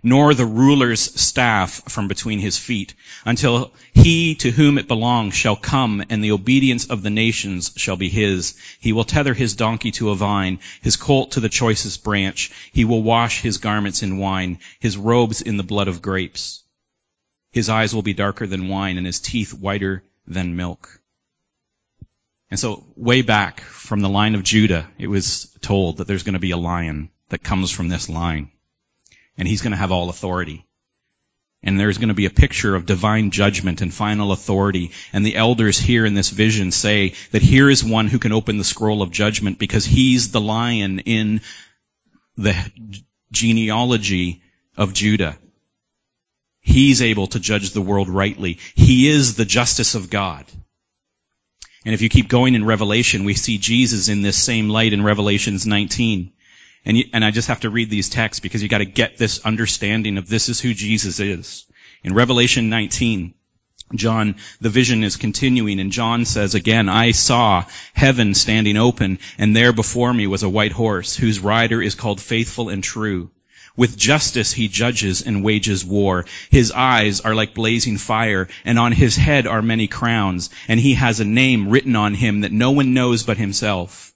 nor 0.02 0.34
the 0.34 0.46
ruler's 0.46 1.02
staff 1.02 1.82
from 1.90 2.08
between 2.08 2.40
his 2.40 2.58
feet, 2.58 2.94
until 3.26 3.74
he 3.94 4.36
to 4.36 4.52
whom 4.52 4.78
it 4.78 4.88
belongs 4.88 5.36
shall 5.36 5.58
come, 5.58 6.04
and 6.10 6.24
the 6.24 6.32
obedience 6.32 6.86
of 6.86 7.04
the 7.04 7.10
nations 7.10 7.74
shall 7.76 7.98
be 7.98 8.10
his. 8.10 8.56
He 8.80 8.94
will 8.94 9.04
tether 9.04 9.34
his 9.34 9.56
donkey 9.56 9.92
to 9.92 10.12
a 10.12 10.16
vine, 10.16 10.60
his 10.82 10.96
colt 10.96 11.32
to 11.32 11.42
the 11.42 11.50
choicest 11.50 12.04
branch. 12.04 12.52
He 12.72 12.86
will 12.86 13.04
wash 13.04 13.42
his 13.42 13.58
garments 13.58 14.02
in 14.02 14.18
wine, 14.18 14.60
his 14.80 14.96
robes 14.96 15.42
in 15.42 15.58
the 15.58 15.64
blood 15.64 15.90
of 15.90 16.02
grapes. 16.02 16.64
His 17.52 17.70
eyes 17.70 17.94
will 17.94 18.02
be 18.02 18.14
darker 18.14 18.48
than 18.48 18.70
wine, 18.70 18.98
and 18.98 19.06
his 19.06 19.20
teeth 19.20 19.54
whiter 19.54 20.04
than 20.28 20.56
milk. 20.56 21.02
And 22.52 22.60
so 22.60 22.86
way 22.96 23.22
back 23.22 23.62
from 23.62 24.02
the 24.02 24.10
line 24.10 24.36
of 24.36 24.44
Judah, 24.44 24.88
it 24.98 25.08
was 25.08 25.56
told 25.62 25.98
that 25.98 26.08
there's 26.08 26.24
going 26.24 26.34
to 26.34 26.40
be 26.40 26.52
a 26.52 26.58
lion 26.58 27.10
that 27.30 27.44
comes 27.44 27.72
from 27.72 27.90
this 27.90 28.10
line. 28.10 28.52
And 29.38 29.48
he's 29.48 29.62
going 29.62 29.72
to 29.72 29.78
have 29.78 29.92
all 29.92 30.10
authority. 30.10 30.66
And 31.64 31.80
there's 31.80 31.98
going 31.98 32.10
to 32.10 32.14
be 32.14 32.28
a 32.28 32.32
picture 32.32 32.76
of 32.76 32.86
divine 32.86 33.32
judgment 33.32 33.82
and 33.82 33.92
final 33.92 34.32
authority. 34.32 34.92
And 35.12 35.26
the 35.26 35.36
elders 35.36 35.80
here 35.80 36.06
in 36.06 36.14
this 36.14 36.30
vision 36.30 36.72
say 36.72 37.16
that 37.32 37.42
here 37.42 37.70
is 37.70 37.84
one 37.84 38.08
who 38.08 38.20
can 38.20 38.32
open 38.32 38.58
the 38.58 38.64
scroll 38.64 39.02
of 39.02 39.12
judgment 39.12 39.58
because 39.58 39.84
he's 39.84 40.32
the 40.32 40.40
lion 40.40 41.00
in 41.00 41.42
the 42.38 42.56
genealogy 43.32 44.44
of 44.78 44.94
Judah. 44.94 45.38
He's 46.66 47.04
able 47.04 47.28
to 47.28 47.40
judge 47.40 47.70
the 47.72 47.82
world 47.82 48.10
rightly. 48.10 48.58
He 48.74 49.08
is 49.08 49.36
the 49.36 49.46
justice 49.46 49.94
of 49.94 50.10
God. 50.10 50.46
And 51.86 51.94
if 51.94 52.02
you 52.02 52.10
keep 52.10 52.28
going 52.28 52.56
in 52.56 52.66
Revelation, 52.66 53.24
we 53.24 53.36
see 53.36 53.60
Jesus 53.60 54.10
in 54.10 54.24
this 54.24 54.36
same 54.36 54.70
light 54.70 54.92
in 54.92 55.04
Revelations 55.04 55.68
19. 55.68 56.34
And, 56.84 56.98
you, 56.98 57.06
and 57.14 57.24
I 57.24 57.30
just 57.30 57.50
have 57.50 57.60
to 57.62 57.70
read 57.70 57.92
these 57.92 58.10
texts 58.10 58.40
because 58.40 58.64
you 58.64 58.68
got 58.68 58.80
to 58.80 58.86
get 58.86 59.16
this 59.16 59.46
understanding 59.46 60.18
of 60.18 60.28
this 60.28 60.50
is 60.50 60.60
who 60.60 60.74
Jesus 60.74 61.20
is. 61.20 61.68
In 62.04 62.16
Revelation 62.16 62.68
19, 62.70 63.36
John, 63.94 64.36
the 64.60 64.72
vision 64.72 65.04
is 65.04 65.18
continuing 65.18 65.80
and 65.80 65.92
John 65.92 66.26
says 66.26 66.56
again, 66.56 66.90
I 66.90 67.12
saw 67.12 67.66
heaven 67.94 68.34
standing 68.34 68.76
open 68.76 69.20
and 69.38 69.56
there 69.56 69.72
before 69.72 70.12
me 70.12 70.26
was 70.26 70.42
a 70.42 70.50
white 70.50 70.72
horse 70.72 71.16
whose 71.16 71.40
rider 71.40 71.80
is 71.80 71.94
called 71.94 72.20
faithful 72.20 72.70
and 72.70 72.84
true 72.84 73.30
With 73.78 73.98
justice 73.98 74.54
he 74.54 74.68
judges 74.68 75.22
and 75.22 75.44
wages 75.44 75.84
war. 75.84 76.26
His 76.50 76.72
eyes 76.72 77.22
are 77.22 77.36
like 77.36 77.54
blazing 77.54 77.98
fire, 77.98 78.48
and 78.64 78.80
on 78.80 78.94
his 78.94 79.18
head 79.18 79.48
are 79.48 79.62
many 79.62 79.88
crowns, 79.88 80.50
and 80.68 80.80
he 80.80 80.94
has 80.94 81.20
a 81.20 81.26
name 81.26 81.68
written 81.70 81.96
on 81.96 82.14
him 82.14 82.42
that 82.42 82.54
no 82.54 82.72
one 82.72 82.94
knows 82.94 83.24
but 83.24 83.38
himself. 83.38 84.14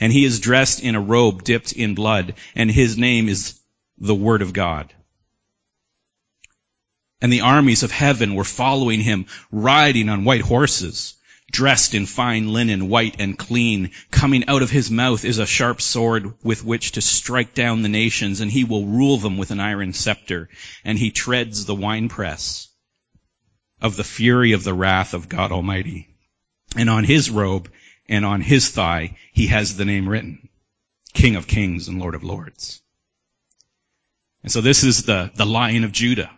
And 0.00 0.12
he 0.12 0.24
is 0.24 0.40
dressed 0.40 0.80
in 0.80 0.94
a 0.94 1.00
robe 1.00 1.44
dipped 1.44 1.72
in 1.72 1.94
blood, 1.94 2.34
and 2.54 2.70
his 2.70 2.96
name 2.96 3.28
is 3.28 3.58
the 3.98 4.14
Word 4.14 4.40
of 4.40 4.52
God. 4.52 4.92
And 7.20 7.32
the 7.32 7.42
armies 7.42 7.82
of 7.82 7.92
heaven 7.92 8.34
were 8.34 8.44
following 8.44 9.00
him, 9.00 9.26
riding 9.50 10.08
on 10.08 10.24
white 10.24 10.40
horses 10.40 11.14
dressed 11.52 11.94
in 11.94 12.06
fine 12.06 12.52
linen, 12.52 12.88
white 12.88 13.16
and 13.20 13.38
clean. 13.38 13.90
Coming 14.10 14.48
out 14.48 14.62
of 14.62 14.70
his 14.70 14.90
mouth 14.90 15.24
is 15.24 15.38
a 15.38 15.46
sharp 15.46 15.80
sword 15.80 16.32
with 16.42 16.64
which 16.64 16.92
to 16.92 17.00
strike 17.00 17.54
down 17.54 17.82
the 17.82 17.88
nations, 17.88 18.40
and 18.40 18.50
he 18.50 18.64
will 18.64 18.86
rule 18.86 19.18
them 19.18 19.36
with 19.36 19.50
an 19.52 19.60
iron 19.60 19.92
scepter. 19.92 20.48
And 20.84 20.98
he 20.98 21.10
treads 21.10 21.64
the 21.64 21.74
winepress 21.74 22.68
of 23.80 23.96
the 23.96 24.04
fury 24.04 24.52
of 24.52 24.64
the 24.64 24.74
wrath 24.74 25.14
of 25.14 25.28
God 25.28 25.52
Almighty. 25.52 26.08
And 26.76 26.88
on 26.88 27.04
his 27.04 27.30
robe 27.30 27.70
and 28.08 28.24
on 28.24 28.40
his 28.40 28.70
thigh, 28.70 29.16
he 29.32 29.48
has 29.48 29.76
the 29.76 29.84
name 29.84 30.08
written, 30.08 30.48
King 31.12 31.36
of 31.36 31.46
Kings 31.46 31.88
and 31.88 32.00
Lord 32.00 32.14
of 32.14 32.24
Lords. 32.24 32.80
And 34.42 34.50
so 34.50 34.60
this 34.60 34.82
is 34.82 35.04
the, 35.04 35.30
the 35.34 35.46
Lion 35.46 35.84
of 35.84 35.92
Judah, 35.92 36.30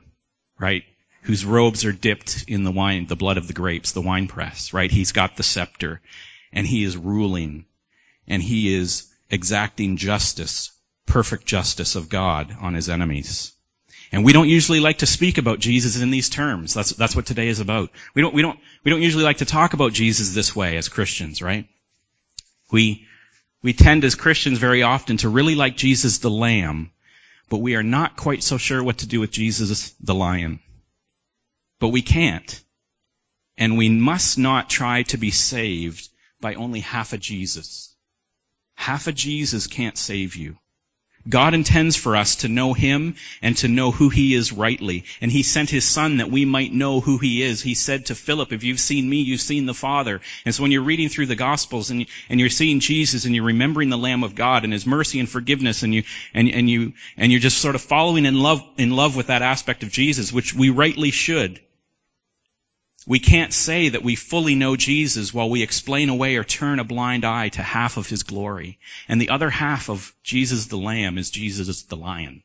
right? 0.58 0.84
Whose 1.24 1.44
robes 1.44 1.86
are 1.86 1.92
dipped 1.92 2.44
in 2.48 2.64
the 2.64 2.70
wine, 2.70 3.06
the 3.06 3.16
blood 3.16 3.38
of 3.38 3.46
the 3.46 3.54
grapes, 3.54 3.92
the 3.92 4.00
winepress, 4.02 4.74
right? 4.74 4.90
He's 4.90 5.12
got 5.12 5.36
the 5.36 5.42
scepter 5.42 6.02
and 6.52 6.66
he 6.66 6.84
is 6.84 6.98
ruling 6.98 7.64
and 8.28 8.42
he 8.42 8.74
is 8.74 9.10
exacting 9.30 9.96
justice, 9.96 10.70
perfect 11.06 11.46
justice 11.46 11.96
of 11.96 12.10
God 12.10 12.54
on 12.60 12.74
his 12.74 12.90
enemies. 12.90 13.52
And 14.12 14.22
we 14.22 14.34
don't 14.34 14.50
usually 14.50 14.80
like 14.80 14.98
to 14.98 15.06
speak 15.06 15.38
about 15.38 15.60
Jesus 15.60 16.00
in 16.00 16.10
these 16.10 16.28
terms. 16.28 16.74
That's, 16.74 16.90
that's 16.90 17.16
what 17.16 17.24
today 17.24 17.48
is 17.48 17.58
about. 17.58 17.90
We 18.14 18.20
don't, 18.20 18.34
we 18.34 18.42
don't, 18.42 18.60
we 18.84 18.90
don't 18.90 19.02
usually 19.02 19.24
like 19.24 19.38
to 19.38 19.46
talk 19.46 19.72
about 19.72 19.94
Jesus 19.94 20.34
this 20.34 20.54
way 20.54 20.76
as 20.76 20.90
Christians, 20.90 21.40
right? 21.40 21.66
We, 22.70 23.06
we 23.62 23.72
tend 23.72 24.04
as 24.04 24.14
Christians 24.14 24.58
very 24.58 24.82
often 24.82 25.16
to 25.18 25.30
really 25.30 25.54
like 25.54 25.78
Jesus 25.78 26.18
the 26.18 26.30
Lamb, 26.30 26.90
but 27.48 27.58
we 27.58 27.76
are 27.76 27.82
not 27.82 28.14
quite 28.14 28.42
so 28.42 28.58
sure 28.58 28.84
what 28.84 28.98
to 28.98 29.06
do 29.06 29.20
with 29.20 29.30
Jesus 29.30 29.94
the 30.00 30.14
Lion. 30.14 30.60
But 31.80 31.88
we 31.88 32.02
can't. 32.02 32.62
And 33.56 33.76
we 33.76 33.88
must 33.88 34.38
not 34.38 34.70
try 34.70 35.02
to 35.04 35.16
be 35.16 35.30
saved 35.30 36.08
by 36.40 36.54
only 36.54 36.80
half 36.80 37.12
a 37.12 37.18
Jesus. 37.18 37.94
Half 38.74 39.06
a 39.06 39.12
Jesus 39.12 39.66
can't 39.66 39.96
save 39.96 40.36
you. 40.36 40.58
God 41.28 41.54
intends 41.54 41.96
for 41.96 42.16
us 42.16 42.36
to 42.36 42.48
know 42.48 42.74
Him 42.74 43.16
and 43.40 43.56
to 43.58 43.68
know 43.68 43.90
who 43.90 44.10
He 44.10 44.34
is 44.34 44.52
rightly. 44.52 45.04
And 45.20 45.32
He 45.32 45.42
sent 45.42 45.70
His 45.70 45.84
Son 45.84 46.18
that 46.18 46.30
we 46.30 46.44
might 46.44 46.72
know 46.72 47.00
who 47.00 47.18
He 47.18 47.42
is. 47.42 47.62
He 47.62 47.74
said 47.74 48.06
to 48.06 48.14
Philip, 48.14 48.52
if 48.52 48.62
you've 48.62 48.80
seen 48.80 49.08
me, 49.08 49.22
you've 49.22 49.40
seen 49.40 49.66
the 49.66 49.74
Father. 49.74 50.20
And 50.44 50.54
so 50.54 50.62
when 50.62 50.70
you're 50.72 50.82
reading 50.82 51.08
through 51.08 51.26
the 51.26 51.36
Gospels 51.36 51.90
and, 51.90 52.06
and 52.28 52.40
you're 52.40 52.50
seeing 52.50 52.80
Jesus 52.80 53.24
and 53.24 53.34
you're 53.34 53.44
remembering 53.44 53.88
the 53.88 53.96
Lamb 53.96 54.22
of 54.22 54.34
God 54.34 54.64
and 54.64 54.72
His 54.72 54.86
mercy 54.86 55.18
and 55.18 55.28
forgiveness 55.28 55.82
and 55.82 55.94
you, 55.94 56.02
and, 56.34 56.48
and 56.50 56.68
you, 56.68 56.92
and 57.16 57.32
you're 57.32 57.40
just 57.40 57.58
sort 57.58 57.74
of 57.74 57.80
following 57.80 58.26
in 58.26 58.38
love, 58.38 58.62
in 58.76 58.90
love 58.90 59.16
with 59.16 59.28
that 59.28 59.42
aspect 59.42 59.82
of 59.82 59.90
Jesus, 59.90 60.32
which 60.32 60.54
we 60.54 60.70
rightly 60.70 61.10
should, 61.10 61.60
we 63.06 63.18
can't 63.18 63.52
say 63.52 63.90
that 63.90 64.02
we 64.02 64.16
fully 64.16 64.54
know 64.54 64.76
Jesus 64.76 65.34
while 65.34 65.50
we 65.50 65.62
explain 65.62 66.08
away 66.08 66.36
or 66.36 66.44
turn 66.44 66.78
a 66.78 66.84
blind 66.84 67.24
eye 67.24 67.50
to 67.50 67.62
half 67.62 67.96
of 67.96 68.08
his 68.08 68.22
glory. 68.22 68.78
And 69.08 69.20
the 69.20 69.30
other 69.30 69.50
half 69.50 69.90
of 69.90 70.14
Jesus 70.22 70.66
the 70.66 70.78
Lamb 70.78 71.18
is 71.18 71.30
Jesus 71.30 71.82
the 71.82 71.96
Lion. 71.96 72.42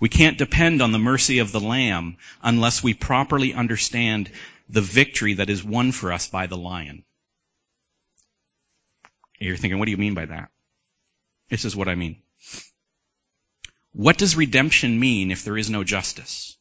We 0.00 0.08
can't 0.08 0.38
depend 0.38 0.82
on 0.82 0.92
the 0.92 0.98
mercy 0.98 1.38
of 1.38 1.52
the 1.52 1.60
Lamb 1.60 2.16
unless 2.42 2.82
we 2.82 2.94
properly 2.94 3.54
understand 3.54 4.30
the 4.68 4.80
victory 4.80 5.34
that 5.34 5.50
is 5.50 5.62
won 5.62 5.92
for 5.92 6.12
us 6.12 6.26
by 6.28 6.46
the 6.46 6.56
Lion. 6.56 7.04
You're 9.38 9.56
thinking, 9.56 9.78
what 9.78 9.84
do 9.86 9.90
you 9.90 9.98
mean 9.98 10.14
by 10.14 10.26
that? 10.26 10.50
This 11.50 11.64
is 11.64 11.76
what 11.76 11.88
I 11.88 11.96
mean. 11.96 12.22
What 13.92 14.16
does 14.16 14.36
redemption 14.36 14.98
mean 14.98 15.30
if 15.30 15.44
there 15.44 15.58
is 15.58 15.68
no 15.68 15.84
justice? 15.84 16.56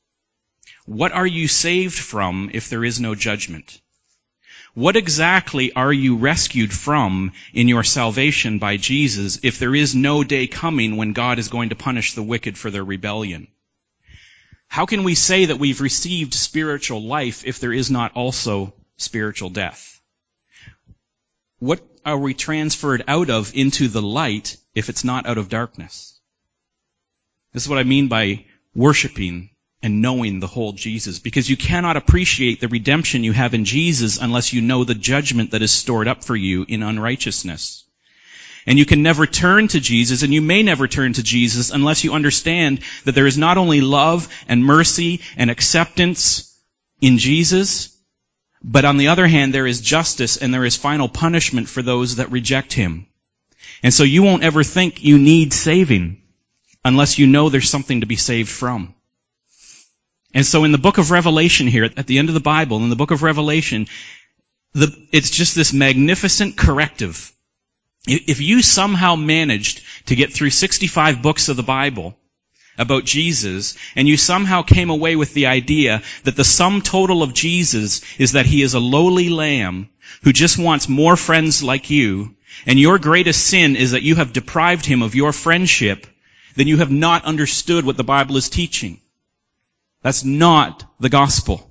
What 0.85 1.11
are 1.11 1.27
you 1.27 1.47
saved 1.47 1.97
from 1.97 2.49
if 2.53 2.69
there 2.69 2.83
is 2.83 2.99
no 2.99 3.15
judgment? 3.15 3.79
What 4.73 4.95
exactly 4.95 5.73
are 5.73 5.91
you 5.91 6.15
rescued 6.15 6.71
from 6.71 7.33
in 7.53 7.67
your 7.67 7.83
salvation 7.83 8.57
by 8.57 8.77
Jesus 8.77 9.39
if 9.43 9.59
there 9.59 9.75
is 9.75 9.93
no 9.95 10.23
day 10.23 10.47
coming 10.47 10.95
when 10.95 11.13
God 11.13 11.39
is 11.39 11.49
going 11.49 11.69
to 11.69 11.75
punish 11.75 12.13
the 12.13 12.23
wicked 12.23 12.57
for 12.57 12.71
their 12.71 12.83
rebellion? 12.83 13.47
How 14.67 14.85
can 14.85 15.03
we 15.03 15.15
say 15.15 15.45
that 15.45 15.59
we've 15.59 15.81
received 15.81 16.33
spiritual 16.33 17.03
life 17.03 17.43
if 17.45 17.59
there 17.59 17.73
is 17.73 17.91
not 17.91 18.13
also 18.13 18.73
spiritual 18.95 19.49
death? 19.49 20.01
What 21.59 21.85
are 22.05 22.17
we 22.17 22.33
transferred 22.33 23.03
out 23.07 23.29
of 23.29 23.53
into 23.53 23.89
the 23.89 24.01
light 24.01 24.55
if 24.73 24.87
it's 24.87 25.03
not 25.03 25.25
out 25.25 25.37
of 25.37 25.49
darkness? 25.49 26.17
This 27.51 27.63
is 27.63 27.69
what 27.69 27.79
I 27.79 27.83
mean 27.83 28.07
by 28.07 28.45
worshiping 28.73 29.49
and 29.83 30.01
knowing 30.01 30.39
the 30.39 30.47
whole 30.47 30.73
Jesus 30.73 31.19
because 31.19 31.49
you 31.49 31.57
cannot 31.57 31.97
appreciate 31.97 32.59
the 32.59 32.67
redemption 32.67 33.23
you 33.23 33.31
have 33.31 33.53
in 33.53 33.65
Jesus 33.65 34.17
unless 34.21 34.53
you 34.53 34.61
know 34.61 34.83
the 34.83 34.93
judgment 34.93 35.51
that 35.51 35.61
is 35.61 35.71
stored 35.71 36.07
up 36.07 36.23
for 36.23 36.35
you 36.35 36.65
in 36.67 36.83
unrighteousness. 36.83 37.83
And 38.67 38.77
you 38.77 38.85
can 38.85 39.01
never 39.01 39.25
turn 39.25 39.67
to 39.69 39.79
Jesus 39.79 40.21
and 40.21 40.33
you 40.33 40.41
may 40.41 40.61
never 40.61 40.87
turn 40.87 41.13
to 41.13 41.23
Jesus 41.23 41.71
unless 41.71 42.03
you 42.03 42.13
understand 42.13 42.81
that 43.05 43.15
there 43.15 43.25
is 43.25 43.37
not 43.37 43.57
only 43.57 43.81
love 43.81 44.27
and 44.47 44.63
mercy 44.63 45.21
and 45.35 45.49
acceptance 45.49 46.55
in 47.01 47.17
Jesus, 47.17 47.97
but 48.63 48.85
on 48.85 48.97
the 48.97 49.07
other 49.07 49.25
hand 49.25 49.53
there 49.53 49.65
is 49.65 49.81
justice 49.81 50.37
and 50.37 50.53
there 50.53 50.65
is 50.65 50.75
final 50.75 51.09
punishment 51.09 51.67
for 51.67 51.81
those 51.81 52.17
that 52.17 52.31
reject 52.31 52.71
Him. 52.73 53.07
And 53.81 53.91
so 53.91 54.03
you 54.03 54.21
won't 54.21 54.43
ever 54.43 54.63
think 54.63 55.03
you 55.03 55.17
need 55.17 55.53
saving 55.53 56.21
unless 56.85 57.17
you 57.17 57.25
know 57.25 57.49
there's 57.49 57.69
something 57.69 58.01
to 58.01 58.07
be 58.07 58.15
saved 58.15 58.49
from. 58.49 58.93
And 60.33 60.45
so 60.45 60.63
in 60.63 60.71
the 60.71 60.77
book 60.77 60.97
of 60.97 61.11
Revelation 61.11 61.67
here, 61.67 61.83
at 61.83 62.07
the 62.07 62.19
end 62.19 62.29
of 62.29 62.33
the 62.33 62.39
Bible, 62.39 62.77
in 62.77 62.89
the 62.89 62.95
book 62.95 63.11
of 63.11 63.23
Revelation, 63.23 63.87
the, 64.73 64.95
it's 65.11 65.29
just 65.29 65.55
this 65.55 65.73
magnificent 65.73 66.55
corrective. 66.57 67.31
If 68.07 68.39
you 68.39 68.61
somehow 68.61 69.15
managed 69.15 69.81
to 70.07 70.15
get 70.15 70.33
through 70.33 70.51
65 70.51 71.21
books 71.21 71.49
of 71.49 71.57
the 71.57 71.63
Bible 71.63 72.17
about 72.77 73.03
Jesus, 73.03 73.77
and 73.95 74.07
you 74.07 74.15
somehow 74.15 74.61
came 74.61 74.89
away 74.89 75.17
with 75.17 75.33
the 75.33 75.47
idea 75.47 76.01
that 76.23 76.37
the 76.37 76.45
sum 76.45 76.81
total 76.81 77.21
of 77.21 77.33
Jesus 77.33 78.01
is 78.17 78.31
that 78.31 78.45
he 78.45 78.61
is 78.61 78.73
a 78.73 78.79
lowly 78.79 79.29
lamb 79.29 79.89
who 80.23 80.31
just 80.31 80.57
wants 80.57 80.87
more 80.87 81.17
friends 81.17 81.61
like 81.61 81.89
you, 81.89 82.35
and 82.65 82.79
your 82.79 82.97
greatest 82.97 83.45
sin 83.45 83.75
is 83.75 83.91
that 83.91 84.03
you 84.03 84.15
have 84.15 84.33
deprived 84.33 84.85
him 84.85 85.01
of 85.01 85.13
your 85.13 85.33
friendship, 85.33 86.07
then 86.55 86.67
you 86.67 86.77
have 86.77 86.91
not 86.91 87.25
understood 87.25 87.85
what 87.85 87.97
the 87.97 88.03
Bible 88.03 88.37
is 88.37 88.49
teaching. 88.49 89.00
That's 90.01 90.23
not 90.23 90.83
the 90.99 91.09
gospel. 91.09 91.67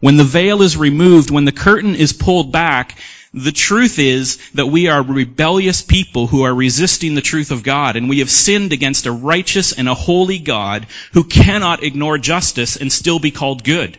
When 0.00 0.16
the 0.16 0.24
veil 0.24 0.62
is 0.62 0.76
removed, 0.76 1.30
when 1.30 1.44
the 1.44 1.52
curtain 1.52 1.94
is 1.94 2.12
pulled 2.12 2.52
back, 2.52 2.98
the 3.32 3.52
truth 3.52 3.98
is 3.98 4.38
that 4.54 4.66
we 4.66 4.88
are 4.88 5.02
rebellious 5.02 5.82
people 5.82 6.26
who 6.26 6.42
are 6.42 6.54
resisting 6.54 7.14
the 7.14 7.20
truth 7.20 7.50
of 7.50 7.62
God, 7.62 7.96
and 7.96 8.08
we 8.08 8.18
have 8.20 8.30
sinned 8.30 8.72
against 8.72 9.06
a 9.06 9.12
righteous 9.12 9.72
and 9.72 9.88
a 9.88 9.94
holy 9.94 10.38
God 10.38 10.86
who 11.12 11.24
cannot 11.24 11.84
ignore 11.84 12.18
justice 12.18 12.76
and 12.76 12.92
still 12.92 13.18
be 13.18 13.30
called 13.30 13.62
good. 13.62 13.98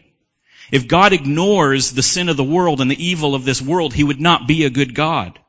If 0.71 0.88
God 0.88 1.13
ignores 1.13 1.91
the 1.91 2.04
sin 2.04 2.30
of 2.30 2.38
the 2.38 2.43
world 2.43 2.82
and 2.82 2.89
the 2.89 3.04
evil 3.04 3.36
of 3.36 3.45
this 3.45 3.62
world, 3.62 3.93
He 3.93 4.04
would 4.04 4.21
not 4.21 4.47
be 4.47 4.65
a 4.65 4.69
good 4.69 4.95
God. 4.95 5.39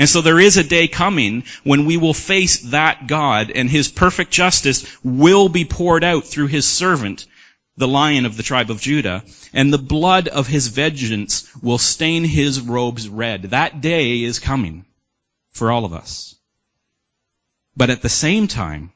And 0.00 0.08
so 0.08 0.22
there 0.22 0.40
is 0.40 0.56
a 0.56 0.64
day 0.64 0.88
coming 0.88 1.44
when 1.62 1.84
we 1.84 1.98
will 1.98 2.14
face 2.14 2.60
that 2.70 3.06
God 3.06 3.52
and 3.54 3.68
His 3.68 3.88
perfect 3.88 4.30
justice 4.30 4.86
will 5.04 5.50
be 5.50 5.66
poured 5.66 6.04
out 6.04 6.24
through 6.24 6.46
His 6.46 6.66
servant, 6.66 7.26
the 7.76 7.86
lion 7.86 8.24
of 8.24 8.38
the 8.38 8.42
tribe 8.42 8.70
of 8.70 8.80
Judah, 8.80 9.22
and 9.52 9.70
the 9.70 9.76
blood 9.76 10.26
of 10.26 10.46
His 10.46 10.68
vengeance 10.68 11.46
will 11.62 11.76
stain 11.76 12.24
His 12.24 12.62
robes 12.62 13.10
red. 13.10 13.50
That 13.50 13.82
day 13.82 14.22
is 14.22 14.38
coming 14.38 14.86
for 15.52 15.70
all 15.70 15.84
of 15.84 15.92
us. 15.92 16.34
But 17.76 17.90
at 17.90 18.00
the 18.00 18.08
same 18.08 18.48
time, 18.48 18.92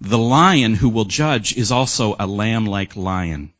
the 0.00 0.18
lion 0.18 0.74
who 0.74 0.88
will 0.88 1.04
judge 1.04 1.56
is 1.56 1.70
also 1.70 2.16
a 2.18 2.26
lamb-like 2.26 2.96
lion. 2.96 3.52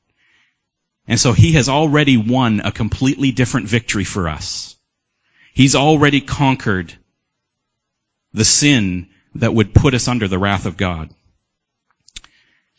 And 1.06 1.20
so 1.20 1.32
he 1.32 1.52
has 1.52 1.68
already 1.68 2.16
won 2.16 2.62
a 2.64 2.72
completely 2.72 3.30
different 3.30 3.68
victory 3.68 4.02
for 4.02 4.28
us. 4.28 4.74
He's 5.58 5.74
already 5.74 6.20
conquered 6.20 6.94
the 8.32 8.44
sin 8.44 9.08
that 9.34 9.52
would 9.52 9.74
put 9.74 9.92
us 9.92 10.06
under 10.06 10.28
the 10.28 10.38
wrath 10.38 10.66
of 10.66 10.76
God. 10.76 11.12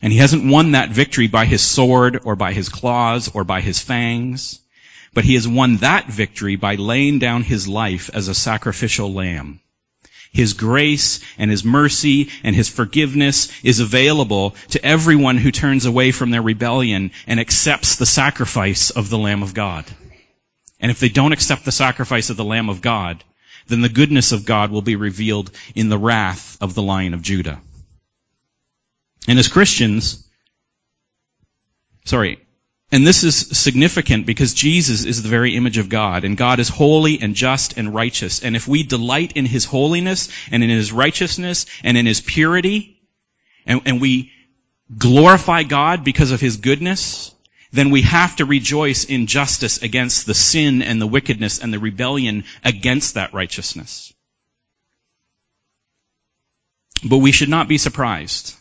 And 0.02 0.14
he 0.14 0.20
hasn't 0.20 0.50
won 0.50 0.72
that 0.72 0.92
victory 0.92 1.28
by 1.28 1.46
his 1.46 1.62
sword 1.62 2.22
or 2.24 2.38
by 2.38 2.54
his 2.54 2.70
claws 2.70 3.28
or 3.28 3.44
by 3.44 3.60
his 3.60 3.82
fangs, 3.82 4.62
but 5.14 5.26
he 5.26 5.34
has 5.34 5.46
won 5.46 5.76
that 5.78 6.08
victory 6.08 6.56
by 6.56 6.76
laying 6.76 7.20
down 7.20 7.44
his 7.44 7.68
life 7.68 8.10
as 8.14 8.30
a 8.30 8.34
sacrificial 8.34 9.12
lamb. 9.12 9.60
His 10.32 10.54
grace 10.54 11.20
and 11.38 11.52
His 11.52 11.66
mercy 11.66 12.30
and 12.44 12.56
His 12.56 12.70
forgiveness 12.70 13.50
is 13.62 13.82
available 13.82 14.56
to 14.70 14.86
everyone 14.86 15.38
who 15.38 15.52
turns 15.52 15.86
away 15.86 16.12
from 16.12 16.30
their 16.30 16.42
rebellion 16.42 17.12
and 17.28 17.42
accepts 17.42 17.96
the 17.96 18.06
sacrifice 18.06 18.90
of 18.90 19.10
the 19.10 19.18
Lamb 19.18 19.44
of 19.44 19.54
God. 19.54 19.86
And 20.80 20.92
if 20.92 21.00
they 21.00 21.10
don't 21.10 21.34
accept 21.34 21.66
the 21.66 21.72
sacrifice 21.72 22.30
of 22.30 22.38
the 22.38 22.44
Lamb 22.44 22.70
of 22.70 22.82
God, 22.82 23.24
then 23.68 23.82
the 23.82 23.90
goodness 23.90 24.32
of 24.32 24.46
God 24.46 24.72
will 24.72 24.82
be 24.82 24.96
revealed 24.96 25.52
in 25.76 25.90
the 25.90 25.98
wrath 25.98 26.58
of 26.62 26.74
the 26.74 26.82
Lion 26.82 27.14
of 27.14 27.22
Judah. 27.22 27.62
And 29.28 29.38
as 29.38 29.48
Christians, 29.48 30.26
sorry, 32.06 32.40
and 32.92 33.06
this 33.06 33.24
is 33.24 33.36
significant 33.36 34.26
because 34.26 34.56
Jesus 34.56 35.06
is 35.06 35.22
the 35.22 35.30
very 35.30 35.56
image 35.56 35.78
of 35.78 35.90
God, 35.90 36.24
and 36.24 36.36
God 36.36 36.60
is 36.60 36.70
holy 36.70 37.22
and 37.22 37.36
just 37.36 37.78
and 37.78 37.94
righteous. 37.94 38.42
And 38.42 38.56
if 38.56 38.68
we 38.68 38.82
delight 38.82 39.34
in 39.34 39.46
His 39.46 39.66
holiness 39.66 40.30
and 40.52 40.64
in 40.64 40.70
His 40.70 40.92
righteousness 40.92 41.68
and 41.84 41.98
in 41.98 42.08
His 42.08 42.22
purity, 42.22 43.00
and, 43.68 43.82
and 43.86 44.02
we 44.02 44.32
glorify 44.98 45.62
God 45.62 46.04
because 46.04 46.32
of 46.32 46.42
His 46.42 46.58
goodness, 46.58 47.36
then 47.72 47.92
we 47.92 48.02
have 48.02 48.36
to 48.38 48.46
rejoice 48.46 49.04
in 49.04 49.28
justice 49.28 49.82
against 49.82 50.26
the 50.26 50.34
sin 50.34 50.82
and 50.82 51.00
the 51.00 51.08
wickedness 51.08 51.60
and 51.60 51.72
the 51.72 51.80
rebellion 51.80 52.46
against 52.64 53.14
that 53.14 53.34
righteousness. 53.34 54.14
But 57.04 57.18
we 57.20 57.32
should 57.32 57.50
not 57.50 57.68
be 57.68 57.78
surprised 57.78 58.56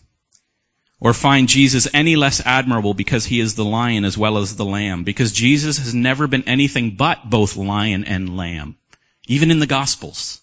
or 1.01 1.15
find 1.15 1.49
Jesus 1.49 1.89
any 1.93 2.17
less 2.17 2.45
admirable 2.45 2.95
because 2.95 3.25
he 3.25 3.41
is 3.41 3.55
the 3.55 3.65
lion 3.65 4.05
as 4.05 4.19
well 4.19 4.39
as 4.39 4.57
the 4.57 4.65
lamb, 4.65 5.05
because 5.05 5.33
Jesus 5.33 5.79
has 5.79 5.95
never 5.95 6.27
been 6.27 6.49
anything 6.49 6.97
but 6.97 7.29
both 7.29 7.57
lion 7.57 8.05
and 8.05 8.37
lamb, 8.37 8.77
even 9.27 9.51
in 9.51 9.61
the 9.61 9.67
Gospels. 9.67 10.41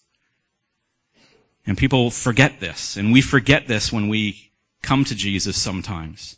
And 1.67 1.77
people 1.77 2.09
forget 2.09 2.59
this, 2.59 2.95
and 2.95 3.11
we 3.11 3.21
forget 3.21 3.67
this 3.67 3.91
when 3.91 4.07
we 4.07 4.51
come 4.81 5.03
to 5.05 5.15
Jesus 5.15 5.61
sometimes. 5.61 6.37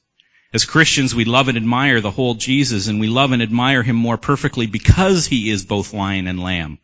As 0.53 0.65
Christians, 0.65 1.13
we 1.13 1.25
love 1.25 1.49
and 1.49 1.57
admire 1.57 1.99
the 1.99 2.11
whole 2.11 2.35
Jesus, 2.35 2.87
and 2.87 2.99
we 2.99 3.07
love 3.07 3.31
and 3.31 3.41
admire 3.41 3.83
him 3.83 3.95
more 3.95 4.17
perfectly 4.17 4.65
because 4.65 5.27
he 5.27 5.49
is 5.49 5.65
both 5.65 5.93
lion 5.93 6.27
and 6.27 6.41
lamb. 6.41 6.79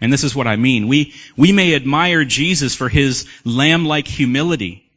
And 0.00 0.12
this 0.12 0.24
is 0.24 0.34
what 0.34 0.46
I 0.46 0.56
mean. 0.56 0.88
We, 0.88 1.14
we 1.36 1.52
may 1.52 1.74
admire 1.74 2.24
Jesus 2.24 2.74
for 2.74 2.88
his 2.88 3.26
lamb-like 3.44 4.08
humility, 4.08 4.90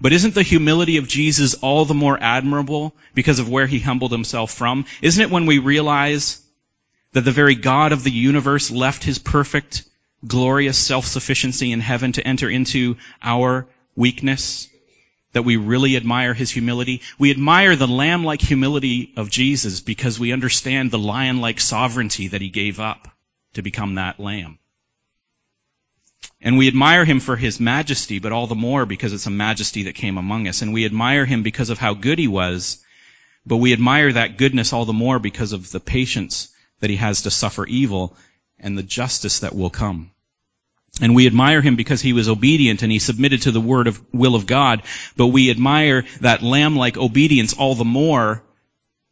but 0.00 0.12
isn't 0.12 0.34
the 0.34 0.42
humility 0.42 0.96
of 0.96 1.08
Jesus 1.08 1.54
all 1.54 1.84
the 1.84 1.94
more 1.94 2.18
admirable 2.20 2.94
because 3.14 3.38
of 3.38 3.48
where 3.48 3.66
he 3.66 3.78
humbled 3.78 4.12
himself 4.12 4.52
from? 4.52 4.84
Isn't 5.00 5.22
it 5.22 5.30
when 5.30 5.46
we 5.46 5.58
realize 5.58 6.42
that 7.12 7.22
the 7.22 7.30
very 7.30 7.54
God 7.54 7.92
of 7.92 8.04
the 8.04 8.10
universe 8.10 8.70
left 8.70 9.04
his 9.04 9.18
perfect, 9.18 9.84
glorious 10.26 10.78
self-sufficiency 10.78 11.72
in 11.72 11.80
heaven 11.80 12.12
to 12.12 12.26
enter 12.26 12.50
into 12.50 12.96
our 13.22 13.66
weakness? 13.94 14.68
That 15.32 15.42
we 15.42 15.56
really 15.56 15.96
admire 15.96 16.34
his 16.34 16.50
humility. 16.50 17.00
We 17.18 17.30
admire 17.30 17.74
the 17.76 17.88
lamb-like 17.88 18.40
humility 18.40 19.12
of 19.16 19.30
Jesus 19.30 19.80
because 19.80 20.18
we 20.18 20.32
understand 20.32 20.90
the 20.90 20.98
lion-like 20.98 21.60
sovereignty 21.60 22.28
that 22.28 22.42
he 22.42 22.50
gave 22.50 22.80
up 22.80 23.08
to 23.54 23.62
become 23.62 23.94
that 23.94 24.20
lamb. 24.20 24.58
And 26.40 26.58
we 26.58 26.68
admire 26.68 27.04
him 27.04 27.20
for 27.20 27.36
his 27.36 27.60
majesty, 27.60 28.18
but 28.18 28.32
all 28.32 28.46
the 28.46 28.54
more 28.54 28.84
because 28.84 29.12
it's 29.12 29.26
a 29.26 29.30
majesty 29.30 29.84
that 29.84 29.94
came 29.94 30.18
among 30.18 30.48
us. 30.48 30.62
And 30.62 30.72
we 30.72 30.84
admire 30.84 31.24
him 31.24 31.42
because 31.42 31.70
of 31.70 31.78
how 31.78 31.94
good 31.94 32.18
he 32.18 32.28
was, 32.28 32.84
but 33.46 33.56
we 33.56 33.72
admire 33.72 34.12
that 34.12 34.38
goodness 34.38 34.72
all 34.72 34.84
the 34.84 34.92
more 34.92 35.18
because 35.18 35.52
of 35.52 35.70
the 35.70 35.80
patience 35.80 36.52
that 36.80 36.90
he 36.90 36.96
has 36.96 37.22
to 37.22 37.30
suffer 37.30 37.64
evil 37.66 38.16
and 38.58 38.76
the 38.76 38.82
justice 38.82 39.40
that 39.40 39.54
will 39.54 39.70
come. 39.70 40.10
And 41.00 41.14
we 41.14 41.26
admire 41.26 41.62
him 41.62 41.76
because 41.76 42.02
he 42.02 42.12
was 42.12 42.28
obedient 42.28 42.82
and 42.82 42.92
he 42.92 42.98
submitted 42.98 43.42
to 43.42 43.50
the 43.50 43.60
word 43.60 43.86
of 43.86 44.02
will 44.12 44.34
of 44.34 44.46
God, 44.46 44.82
but 45.16 45.28
we 45.28 45.50
admire 45.50 46.04
that 46.20 46.42
lamb-like 46.42 46.98
obedience 46.98 47.54
all 47.54 47.74
the 47.74 47.84
more 47.84 48.42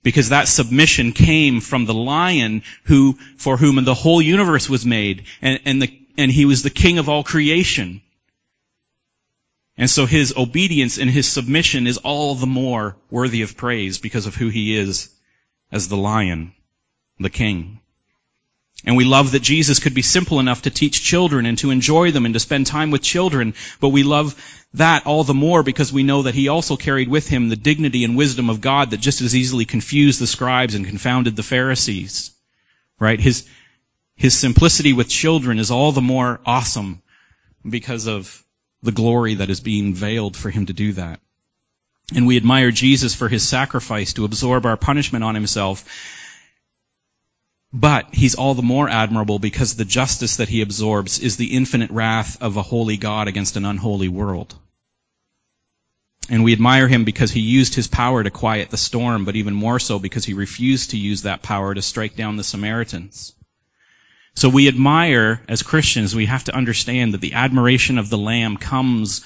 because 0.02 0.30
that 0.30 0.48
submission 0.48 1.12
came 1.12 1.60
from 1.60 1.84
the 1.84 1.94
lion 1.94 2.62
who, 2.84 3.18
for 3.36 3.56
whom 3.56 3.82
the 3.84 3.94
whole 3.94 4.20
universe 4.22 4.68
was 4.68 4.86
made, 4.86 5.24
and, 5.42 5.60
and, 5.64 5.82
the, 5.82 6.00
and 6.16 6.30
he 6.30 6.44
was 6.44 6.62
the 6.62 6.70
king 6.70 6.98
of 6.98 7.08
all 7.08 7.22
creation. 7.22 8.00
And 9.76 9.88
so 9.88 10.06
his 10.06 10.34
obedience 10.36 10.98
and 10.98 11.10
his 11.10 11.26
submission 11.26 11.86
is 11.86 11.98
all 11.98 12.34
the 12.34 12.46
more 12.46 12.96
worthy 13.10 13.42
of 13.42 13.56
praise 13.56 13.98
because 13.98 14.26
of 14.26 14.34
who 14.34 14.48
he 14.48 14.76
is 14.76 15.10
as 15.72 15.88
the 15.88 15.96
lion, 15.96 16.52
the 17.18 17.30
king. 17.30 17.79
And 18.84 18.96
we 18.96 19.04
love 19.04 19.32
that 19.32 19.42
Jesus 19.42 19.78
could 19.78 19.92
be 19.92 20.02
simple 20.02 20.40
enough 20.40 20.62
to 20.62 20.70
teach 20.70 21.02
children 21.02 21.44
and 21.44 21.58
to 21.58 21.70
enjoy 21.70 22.12
them 22.12 22.24
and 22.24 22.32
to 22.34 22.40
spend 22.40 22.66
time 22.66 22.90
with 22.90 23.02
children, 23.02 23.54
but 23.78 23.90
we 23.90 24.02
love 24.02 24.34
that 24.74 25.06
all 25.06 25.22
the 25.22 25.34
more 25.34 25.62
because 25.62 25.92
we 25.92 26.02
know 26.02 26.22
that 26.22 26.34
he 26.34 26.48
also 26.48 26.76
carried 26.76 27.08
with 27.08 27.28
him 27.28 27.48
the 27.48 27.56
dignity 27.56 28.04
and 28.04 28.16
wisdom 28.16 28.48
of 28.48 28.60
God 28.60 28.90
that 28.90 29.00
just 29.00 29.20
as 29.20 29.36
easily 29.36 29.66
confused 29.66 30.20
the 30.20 30.26
scribes 30.26 30.74
and 30.74 30.86
confounded 30.86 31.36
the 31.36 31.42
Pharisees. 31.42 32.30
Right? 32.98 33.20
His, 33.20 33.46
his 34.16 34.38
simplicity 34.38 34.92
with 34.94 35.08
children 35.08 35.58
is 35.58 35.70
all 35.70 35.92
the 35.92 36.00
more 36.00 36.40
awesome 36.46 37.02
because 37.68 38.06
of 38.06 38.42
the 38.82 38.92
glory 38.92 39.34
that 39.34 39.50
is 39.50 39.60
being 39.60 39.92
veiled 39.92 40.36
for 40.36 40.48
him 40.48 40.66
to 40.66 40.72
do 40.72 40.94
that. 40.94 41.20
And 42.14 42.26
we 42.26 42.38
admire 42.38 42.70
Jesus 42.70 43.14
for 43.14 43.28
his 43.28 43.46
sacrifice 43.46 44.14
to 44.14 44.24
absorb 44.24 44.64
our 44.64 44.76
punishment 44.76 45.22
on 45.22 45.34
himself 45.34 45.84
but 47.72 48.12
he's 48.12 48.35
all 48.35 48.54
the 48.54 48.62
more 48.62 48.88
admirable 48.88 49.38
because 49.38 49.76
the 49.76 49.85
justice 49.85 50.37
that 50.37 50.48
he 50.48 50.61
absorbs 50.61 51.20
is 51.20 51.37
the 51.37 51.54
infinite 51.54 51.90
wrath 51.90 52.42
of 52.42 52.56
a 52.56 52.62
holy 52.62 52.96
God 52.96 53.28
against 53.28 53.56
an 53.56 53.64
unholy 53.64 54.09
world. 54.09 54.54
And 56.28 56.44
we 56.44 56.52
admire 56.52 56.88
him 56.88 57.04
because 57.04 57.30
he 57.30 57.40
used 57.40 57.74
his 57.74 57.88
power 57.88 58.22
to 58.22 58.30
quiet 58.30 58.70
the 58.70 58.76
storm, 58.76 59.24
but 59.24 59.37
even 59.37 59.54
more 59.54 59.78
so 59.78 59.98
because 59.98 60.24
he 60.24 60.35
refused 60.35 60.90
to 60.90 60.96
use 60.96 61.22
that 61.22 61.42
power 61.42 61.74
to 61.74 61.83
strike 61.83 62.16
down 62.16 62.37
the 62.37 62.44
Samaritans. 62.44 63.35
So 64.35 64.48
we 64.48 64.68
admire, 64.68 65.42
as 65.48 65.62
Christians, 65.62 66.14
we 66.14 66.26
have 66.26 66.44
to 66.44 66.54
understand 66.54 67.14
that 67.14 67.20
the 67.20 67.35
admiration 67.35 67.98
of 67.98 68.11
the 68.11 68.18
Lamb 68.18 68.56
comes 68.56 69.24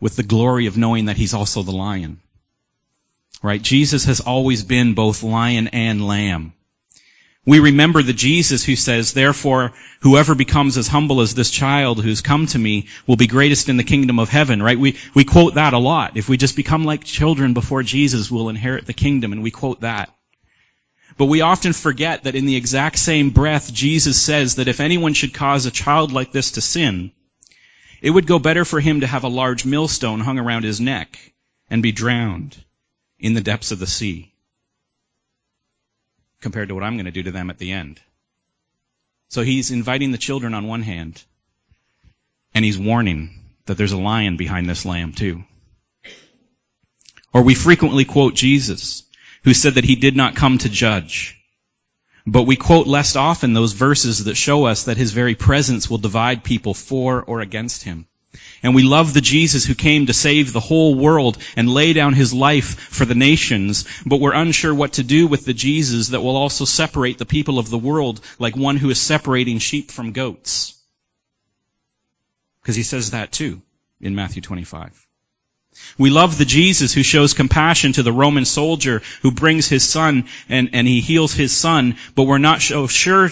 with 0.00 0.16
the 0.16 0.22
glory 0.22 0.66
of 0.66 0.78
knowing 0.78 1.06
that 1.06 1.16
he's 1.16 1.34
also 1.34 1.62
the 1.62 1.72
lion. 1.72 2.20
Right? 3.42 3.60
Jesus 3.60 4.06
has 4.06 4.20
always 4.20 4.64
been 4.64 4.94
both 4.94 5.22
lion 5.22 5.68
and 5.68 6.06
lamb. 6.06 6.54
We 7.46 7.60
remember 7.60 8.02
the 8.02 8.12
Jesus 8.12 8.64
who 8.64 8.74
says, 8.74 9.12
therefore, 9.12 9.72
whoever 10.00 10.34
becomes 10.34 10.76
as 10.76 10.88
humble 10.88 11.20
as 11.20 11.32
this 11.32 11.48
child 11.48 12.02
who's 12.02 12.20
come 12.20 12.46
to 12.48 12.58
me 12.58 12.88
will 13.06 13.14
be 13.14 13.28
greatest 13.28 13.68
in 13.68 13.76
the 13.76 13.84
kingdom 13.84 14.18
of 14.18 14.28
heaven, 14.28 14.60
right? 14.60 14.76
We, 14.76 14.96
we 15.14 15.22
quote 15.22 15.54
that 15.54 15.72
a 15.72 15.78
lot. 15.78 16.16
If 16.16 16.28
we 16.28 16.38
just 16.38 16.56
become 16.56 16.84
like 16.84 17.04
children 17.04 17.54
before 17.54 17.84
Jesus, 17.84 18.32
we'll 18.32 18.48
inherit 18.48 18.86
the 18.86 18.92
kingdom, 18.92 19.32
and 19.32 19.44
we 19.44 19.52
quote 19.52 19.82
that. 19.82 20.12
But 21.16 21.26
we 21.26 21.40
often 21.40 21.72
forget 21.72 22.24
that 22.24 22.34
in 22.34 22.46
the 22.46 22.56
exact 22.56 22.98
same 22.98 23.30
breath, 23.30 23.72
Jesus 23.72 24.20
says 24.20 24.56
that 24.56 24.68
if 24.68 24.80
anyone 24.80 25.14
should 25.14 25.32
cause 25.32 25.66
a 25.66 25.70
child 25.70 26.10
like 26.10 26.32
this 26.32 26.52
to 26.52 26.60
sin, 26.60 27.12
it 28.02 28.10
would 28.10 28.26
go 28.26 28.40
better 28.40 28.64
for 28.64 28.80
him 28.80 29.00
to 29.00 29.06
have 29.06 29.22
a 29.22 29.28
large 29.28 29.64
millstone 29.64 30.18
hung 30.18 30.40
around 30.40 30.64
his 30.64 30.80
neck 30.80 31.16
and 31.70 31.80
be 31.80 31.92
drowned 31.92 32.56
in 33.20 33.34
the 33.34 33.40
depths 33.40 33.70
of 33.70 33.78
the 33.78 33.86
sea 33.86 34.32
compared 36.40 36.68
to 36.68 36.74
what 36.74 36.84
I'm 36.84 36.96
going 36.96 37.06
to 37.06 37.10
do 37.10 37.24
to 37.24 37.30
them 37.32 37.50
at 37.50 37.58
the 37.58 37.72
end. 37.72 38.00
So 39.28 39.42
he's 39.42 39.70
inviting 39.70 40.12
the 40.12 40.18
children 40.18 40.54
on 40.54 40.68
one 40.68 40.82
hand, 40.82 41.22
and 42.54 42.64
he's 42.64 42.78
warning 42.78 43.42
that 43.66 43.76
there's 43.76 43.92
a 43.92 43.98
lion 43.98 44.36
behind 44.36 44.68
this 44.68 44.84
lamb 44.84 45.12
too. 45.12 45.44
Or 47.32 47.42
we 47.42 47.54
frequently 47.54 48.04
quote 48.04 48.34
Jesus, 48.34 49.02
who 49.42 49.52
said 49.52 49.74
that 49.74 49.84
he 49.84 49.96
did 49.96 50.16
not 50.16 50.36
come 50.36 50.58
to 50.58 50.68
judge. 50.68 51.38
But 52.26 52.44
we 52.44 52.56
quote 52.56 52.86
less 52.86 53.14
often 53.14 53.52
those 53.52 53.72
verses 53.72 54.24
that 54.24 54.36
show 54.36 54.64
us 54.64 54.84
that 54.84 54.96
his 54.96 55.12
very 55.12 55.34
presence 55.34 55.88
will 55.88 55.98
divide 55.98 56.42
people 56.42 56.74
for 56.74 57.22
or 57.22 57.40
against 57.40 57.82
him. 57.82 58.06
And 58.62 58.74
we 58.74 58.82
love 58.82 59.12
the 59.12 59.20
Jesus 59.20 59.64
who 59.64 59.74
came 59.74 60.06
to 60.06 60.12
save 60.12 60.52
the 60.52 60.60
whole 60.60 60.94
world 60.94 61.38
and 61.56 61.72
lay 61.72 61.92
down 61.92 62.14
his 62.14 62.32
life 62.32 62.78
for 62.78 63.04
the 63.04 63.14
nations, 63.14 63.84
but 64.04 64.20
we're 64.20 64.32
unsure 64.32 64.74
what 64.74 64.94
to 64.94 65.02
do 65.02 65.26
with 65.26 65.44
the 65.44 65.54
Jesus 65.54 66.08
that 66.08 66.22
will 66.22 66.36
also 66.36 66.64
separate 66.64 67.18
the 67.18 67.26
people 67.26 67.58
of 67.58 67.70
the 67.70 67.78
world 67.78 68.20
like 68.38 68.56
one 68.56 68.76
who 68.76 68.90
is 68.90 69.00
separating 69.00 69.58
sheep 69.58 69.90
from 69.90 70.12
goats. 70.12 70.74
Because 72.62 72.76
he 72.76 72.82
says 72.82 73.12
that 73.12 73.32
too 73.32 73.62
in 74.00 74.14
Matthew 74.14 74.42
25. 74.42 75.06
We 75.98 76.10
love 76.10 76.36
the 76.38 76.44
Jesus 76.44 76.92
who 76.92 77.02
shows 77.02 77.34
compassion 77.34 77.92
to 77.92 78.02
the 78.02 78.12
Roman 78.12 78.44
soldier 78.44 79.02
who 79.22 79.30
brings 79.30 79.68
his 79.68 79.88
son 79.88 80.24
and, 80.48 80.70
and 80.72 80.86
he 80.86 81.00
heals 81.00 81.32
his 81.32 81.56
son, 81.56 81.96
but 82.14 82.24
we're 82.24 82.38
not 82.38 82.62
so 82.62 82.86
sure, 82.86 83.30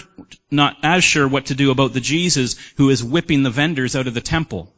not 0.51 0.77
as 0.83 1.03
sure 1.03 1.27
what 1.27 1.47
to 1.47 1.55
do 1.55 1.71
about 1.71 1.93
the 1.93 2.01
Jesus 2.01 2.55
who 2.77 2.89
is 2.89 3.03
whipping 3.03 3.43
the 3.43 3.49
vendors 3.49 3.95
out 3.95 4.07
of 4.07 4.13
the 4.13 4.21
temple 4.21 4.71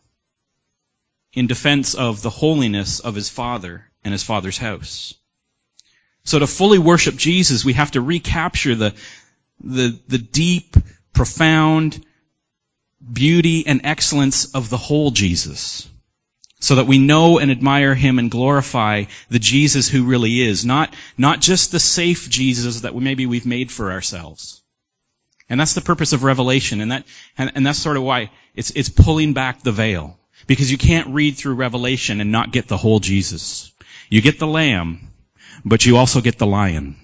in 1.38 1.45
defense 1.45 1.93
of 1.93 2.23
the 2.23 2.32
holiness 2.32 3.00
of 3.00 3.13
his 3.13 3.30
Father 3.30 3.86
and 4.04 4.12
his 4.12 4.23
Father's 4.23 4.58
house. 4.58 5.13
So 6.23 6.39
to 6.39 6.47
fully 6.47 6.80
worship 6.80 7.15
Jesus, 7.15 7.63
we 7.63 7.73
have 7.73 7.91
to 7.91 8.02
recapture 8.02 8.73
the, 8.73 8.95
the, 9.63 10.00
the 10.08 10.17
deep, 10.17 10.76
profound, 11.13 12.04
beauty 13.13 13.67
and 13.67 13.82
excellence 13.84 14.56
of 14.56 14.71
the 14.71 14.78
whole 14.78 15.12
Jesus. 15.12 15.88
So 16.60 16.78
that 16.78 16.88
we 16.88 16.97
know 16.97 17.38
and 17.38 17.52
admire 17.52 17.93
him 17.93 18.17
and 18.17 18.32
glorify 18.32 19.04
the 19.30 19.38
Jesus 19.38 19.88
who 19.88 20.06
really 20.06 20.41
is. 20.41 20.65
Not, 20.65 20.91
not 21.19 21.39
just 21.39 21.71
the 21.71 21.80
safe 21.80 22.32
Jesus 22.32 22.82
that 22.82 22.95
maybe 22.95 23.28
we've 23.28 23.45
made 23.45 23.71
for 23.71 23.91
ourselves. 23.91 24.63
And 25.50 25.60
that's 25.60 25.76
the 25.76 25.82
purpose 25.82 26.13
of 26.13 26.23
Revelation, 26.23 26.82
and 26.82 26.91
that, 26.91 27.06
and, 27.38 27.52
and 27.54 27.65
that's 27.65 27.80
sort 27.80 27.95
of 27.95 28.02
why 28.02 28.32
it's, 28.56 28.71
it's 28.71 28.89
pulling 28.89 29.34
back 29.34 29.62
the 29.62 29.71
veil. 29.71 30.17
Because 30.47 30.71
you 30.71 30.77
can't 30.77 31.13
read 31.13 31.38
through 31.38 31.55
Revelation 31.55 32.21
and 32.21 32.31
not 32.31 32.51
get 32.51 32.67
the 32.67 32.77
whole 32.77 32.99
Jesus. 32.99 33.71
You 34.10 34.21
get 34.21 34.39
the 34.39 34.47
lamb, 34.47 35.12
but 35.65 35.86
you 35.86 35.97
also 35.97 36.21
get 36.21 36.38
the 36.38 36.47
lion. 36.47 36.95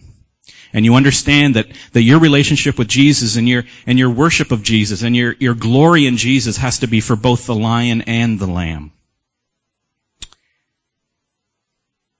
And 0.71 0.85
you 0.85 0.95
understand 0.95 1.55
that, 1.55 1.67
that 1.91 2.01
your 2.01 2.19
relationship 2.19 2.79
with 2.79 2.87
Jesus 2.87 3.35
and 3.35 3.47
your, 3.47 3.63
and 3.85 3.99
your 3.99 4.09
worship 4.09 4.51
of 4.51 4.63
Jesus 4.63 5.03
and 5.03 5.15
your, 5.15 5.35
your 5.39 5.53
glory 5.53 6.07
in 6.07 6.17
Jesus 6.17 6.57
has 6.57 6.79
to 6.79 6.87
be 6.87 6.99
for 6.99 7.15
both 7.15 7.45
the 7.45 7.55
lion 7.55 8.03
and 8.03 8.39
the 8.39 8.47
lamb. 8.47 8.91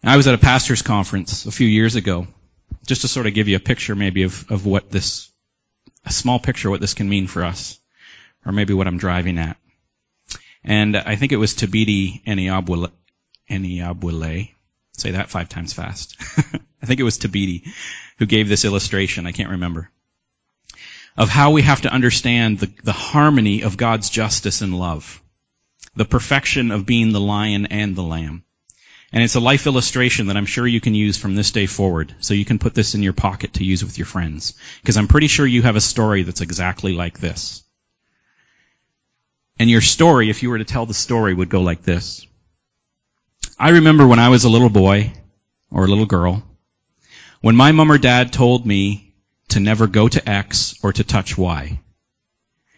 I 0.04 0.18
was 0.18 0.28
at 0.28 0.34
a 0.34 0.38
pastor's 0.38 0.82
conference 0.82 1.46
a 1.46 1.52
few 1.52 1.68
years 1.68 1.96
ago, 1.96 2.28
just 2.86 3.02
to 3.02 3.08
sort 3.08 3.26
of 3.26 3.34
give 3.34 3.48
you 3.48 3.56
a 3.56 3.62
picture 3.62 3.96
maybe 3.96 4.24
of, 4.24 4.52
of 4.52 4.66
what 4.66 4.92
this, 4.92 5.32
a 6.06 6.12
small 6.12 6.40
picture 6.40 6.70
what 6.70 6.82
this 6.82 6.94
can 6.94 7.08
mean 7.08 7.26
for 7.26 7.44
us, 7.46 7.80
or 8.46 8.52
maybe 8.52 8.74
what 8.74 8.86
I'm 8.86 8.98
driving 8.98 9.38
at. 9.40 9.58
And 10.64 10.96
I 10.96 11.16
think 11.16 11.32
it 11.32 11.38
was 11.38 11.54
Thabiti 11.54 12.24
Anyabwile, 12.26 12.92
say 14.94 15.12
that 15.12 15.30
five 15.30 15.50
times 15.50 15.74
fast. 15.74 16.16
I 16.82 16.86
think 16.86 17.00
it 17.00 17.04
was 17.04 17.18
Thabiti 17.18 17.68
who 18.18 18.26
gave 18.26 18.48
this 18.48 18.66
illustration, 18.66 19.26
I 19.26 19.32
can't 19.32 19.52
remember, 19.52 19.90
of 21.18 21.30
how 21.30 21.52
we 21.52 21.62
have 21.62 21.82
to 21.82 21.94
understand 21.94 22.60
the, 22.60 22.72
the 22.84 22.94
harmony 22.94 23.64
of 23.64 23.78
God's 23.78 24.10
justice 24.10 24.62
and 24.62 24.78
love. 24.78 25.22
The 25.96 26.06
perfection 26.06 26.72
of 26.72 26.86
being 26.86 27.12
the 27.12 27.20
lion 27.20 27.68
and 27.68 27.96
the 27.96 28.04
lamb. 28.04 28.44
And 29.12 29.22
it's 29.22 29.36
a 29.36 29.40
life 29.40 29.68
illustration 29.68 30.28
that 30.28 30.38
I'm 30.38 30.48
sure 30.48 30.66
you 30.66 30.82
can 30.82 30.96
use 30.96 31.18
from 31.18 31.36
this 31.36 31.52
day 31.52 31.68
forward. 31.68 32.16
So 32.20 32.34
you 32.34 32.46
can 32.46 32.58
put 32.58 32.74
this 32.74 32.96
in 32.96 33.04
your 33.04 33.14
pocket 33.14 33.54
to 33.54 33.64
use 33.64 33.84
with 33.84 34.00
your 34.00 34.08
friends. 34.08 34.56
Because 34.82 34.98
I'm 34.98 35.08
pretty 35.08 35.28
sure 35.28 35.46
you 35.46 35.62
have 35.62 35.76
a 35.76 35.82
story 35.82 36.24
that's 36.24 36.42
exactly 36.42 36.94
like 36.94 37.20
this. 37.20 37.64
And 39.64 39.70
your 39.70 39.80
story, 39.80 40.30
if 40.30 40.44
you 40.44 40.50
were 40.50 40.58
to 40.58 40.66
tell 40.66 40.86
the 40.86 40.94
story, 40.94 41.34
would 41.34 41.48
go 41.48 41.62
like 41.62 41.84
this. 41.84 42.28
I 43.58 43.70
remember 43.70 44.06
when 44.06 44.20
I 44.20 44.28
was 44.28 44.44
a 44.44 44.50
little 44.50 44.68
boy, 44.68 45.14
or 45.72 45.86
a 45.86 45.88
little 45.88 46.06
girl, 46.06 46.44
when 47.40 47.56
my 47.56 47.72
mom 47.72 47.90
or 47.90 47.98
dad 47.98 48.34
told 48.34 48.66
me 48.66 49.14
to 49.48 49.62
never 49.62 49.88
go 49.88 50.10
to 50.10 50.30
X 50.30 50.76
or 50.84 50.92
to 50.92 51.06
touch 51.06 51.38
Y. 51.38 51.80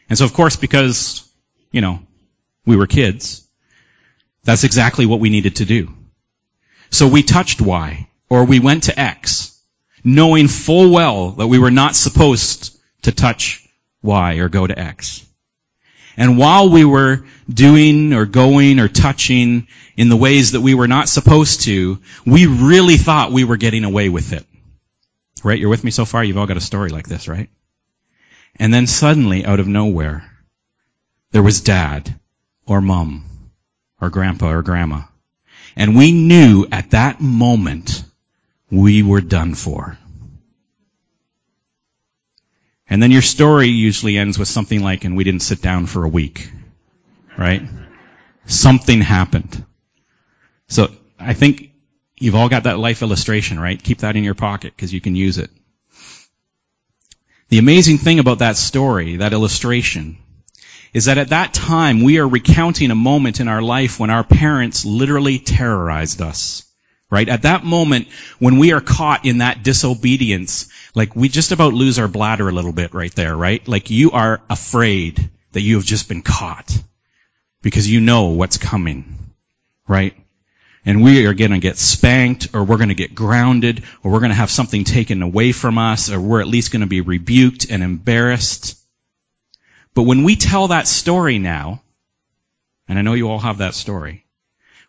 And 0.10 0.16
so 0.16 0.26
of 0.26 0.34
course, 0.36 0.58
because, 0.58 1.28
you 1.72 1.82
know, 1.82 2.02
we 2.68 2.76
were 2.76 2.86
kids, 2.86 3.48
that's 4.44 4.64
exactly 4.64 5.08
what 5.08 5.20
we 5.20 5.32
needed 5.32 5.56
to 5.56 5.66
do. 5.66 5.92
So 6.92 7.08
we 7.08 7.24
touched 7.24 7.62
Y, 7.62 8.08
or 8.30 8.46
we 8.46 8.60
went 8.60 8.84
to 8.84 9.00
X, 9.00 9.60
knowing 10.04 10.48
full 10.48 10.92
well 10.92 11.32
that 11.32 11.48
we 11.48 11.58
were 11.58 11.72
not 11.72 11.96
supposed 11.96 12.80
to 13.02 13.12
touch 13.12 13.68
Y 14.04 14.36
or 14.36 14.50
go 14.50 14.68
to 14.68 14.78
X. 14.78 15.26
And 16.18 16.38
while 16.38 16.70
we 16.70 16.86
were 16.86 17.26
doing 17.50 18.14
or 18.14 18.26
going 18.26 18.80
or 18.80 18.88
touching 18.88 19.68
in 19.98 20.10
the 20.10 20.16
ways 20.16 20.52
that 20.54 20.62
we 20.62 20.74
were 20.74 20.88
not 20.88 21.10
supposed 21.10 21.62
to, 21.62 22.00
we 22.26 22.46
really 22.46 22.98
thought 22.98 23.32
we 23.32 23.44
were 23.44 23.58
getting 23.58 23.84
away 23.84 24.10
with 24.10 24.34
it. 24.34 24.46
Right? 25.44 25.60
You're 25.60 25.70
with 25.70 25.84
me 25.84 25.92
so 25.92 26.06
far? 26.06 26.24
You've 26.24 26.38
all 26.38 26.48
got 26.48 26.58
a 26.58 26.62
story 26.62 26.90
like 26.90 27.08
this, 27.08 27.28
right? 27.28 27.50
And 28.58 28.74
then 28.74 28.88
suddenly, 28.88 29.46
out 29.46 29.60
of 29.60 29.68
nowhere, 29.68 30.30
there 31.32 31.44
was 31.44 31.62
dad, 31.62 32.18
or 32.66 32.82
mom, 32.82 33.26
or 34.00 34.10
grandpa, 34.10 34.52
or 34.52 34.62
grandma, 34.62 35.02
and 35.76 35.98
we 35.98 36.14
knew 36.14 36.66
at 36.72 36.92
that 36.92 37.20
moment 37.20 38.04
we 38.72 39.04
were 39.04 39.22
done 39.22 39.54
for. 39.54 39.98
And 42.90 43.02
then 43.02 43.12
your 43.12 43.22
story 43.22 43.68
usually 43.68 44.18
ends 44.18 44.38
with 44.38 44.48
something 44.48 44.82
like, 44.82 45.06
and 45.06 45.18
we 45.18 45.24
didn't 45.24 45.42
sit 45.42 45.62
down 45.62 45.86
for 45.86 46.04
a 46.04 46.10
week. 46.10 46.52
Right? 47.38 47.64
Something 48.46 49.02
happened. 49.02 49.66
So 50.68 50.90
I 51.20 51.34
think 51.34 51.72
you've 52.18 52.36
all 52.36 52.50
got 52.50 52.64
that 52.64 52.80
life 52.80 53.02
illustration, 53.02 53.60
right? 53.60 53.82
Keep 53.82 54.00
that 54.00 54.16
in 54.16 54.24
your 54.24 54.36
pocket 54.36 54.74
because 54.76 54.94
you 54.94 55.02
can 55.02 55.16
use 55.16 55.38
it. 55.38 55.50
The 57.50 57.58
amazing 57.60 58.00
thing 58.00 58.20
about 58.20 58.40
that 58.40 58.58
story, 58.58 59.18
that 59.18 59.34
illustration, 59.34 60.18
is 60.94 61.06
that 61.06 61.18
at 61.18 61.30
that 61.30 61.54
time 61.54 62.02
we 62.02 62.20
are 62.20 62.28
recounting 62.28 62.90
a 62.90 62.96
moment 62.96 63.40
in 63.40 63.48
our 63.48 63.62
life 63.62 64.00
when 64.00 64.10
our 64.10 64.24
parents 64.24 64.86
literally 64.86 65.40
terrorized 65.40 66.22
us. 66.22 66.65
Right? 67.12 67.30
At 67.30 67.44
that 67.44 67.64
moment, 67.64 68.08
when 68.40 68.58
we 68.58 68.74
are 68.74 68.82
caught 68.82 69.26
in 69.26 69.38
that 69.38 69.64
disobedience, 69.64 70.68
like 70.96 71.16
we 71.16 71.30
just 71.30 71.52
about 71.52 71.74
lose 71.74 72.00
our 72.00 72.08
bladder 72.08 72.50
a 72.50 72.52
little 72.52 72.74
bit 72.74 72.94
right 72.94 73.14
there, 73.14 73.36
right? 73.36 73.66
Like 73.68 73.90
you 73.92 74.12
are 74.12 74.42
afraid 74.50 75.30
that 75.52 75.62
you 75.62 75.76
have 75.76 75.86
just 75.86 76.10
been 76.10 76.24
caught 76.24 76.76
because 77.62 77.90
you 77.90 78.02
know 78.02 78.26
what's 78.26 78.58
coming, 78.58 79.18
right? 79.88 80.16
And 80.86 81.04
we 81.04 81.26
are 81.26 81.34
to 81.52 81.60
get 81.60 81.78
spanked 81.78 82.50
or 82.54 82.64
we're 82.64 82.78
to 82.90 82.96
get 82.96 83.16
grounded 83.16 83.84
or 84.04 84.12
we're 84.12 84.20
to 84.30 84.36
have 84.36 84.52
something 84.52 84.84
taken 84.84 85.24
away 85.24 85.52
from 85.52 85.78
us 85.78 86.12
or 86.12 86.20
we're 86.20 86.42
at 86.42 86.48
least 86.48 86.72
to 86.82 86.88
be 86.88 87.02
rebuked 87.02 87.72
and 87.72 87.82
embarrassed. 87.82 88.78
But 89.96 90.04
when 90.04 90.24
we 90.24 90.36
tell 90.36 90.68
that 90.68 90.88
story 90.88 91.40
now, 91.40 91.82
and 92.88 93.00
I 93.00 93.02
know 93.02 93.14
you 93.14 93.30
all 93.30 93.40
have 93.40 93.60
that 93.60 93.74
story, 93.74 94.25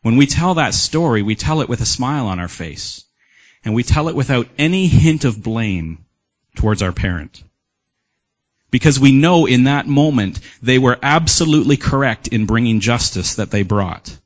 when 0.02 0.16
we 0.16 0.26
tell 0.26 0.54
that 0.54 0.74
story, 0.74 1.22
we 1.22 1.34
tell 1.34 1.60
it 1.60 1.68
with 1.68 1.80
a 1.80 1.86
smile 1.86 2.26
on 2.26 2.40
our 2.40 2.48
face. 2.48 3.04
And 3.64 3.74
we 3.74 3.82
tell 3.82 4.08
it 4.08 4.14
without 4.14 4.48
any 4.58 4.86
hint 4.86 5.24
of 5.24 5.42
blame 5.42 6.04
towards 6.54 6.82
our 6.82 6.92
parent. 6.92 7.42
Because 8.70 9.00
we 9.00 9.12
know 9.12 9.46
in 9.46 9.64
that 9.64 9.86
moment 9.86 10.40
they 10.62 10.78
were 10.78 10.98
absolutely 11.02 11.76
correct 11.76 12.28
in 12.28 12.46
bringing 12.46 12.80
justice 12.80 13.36
that 13.36 13.50
they 13.50 13.62
brought. 13.62 14.16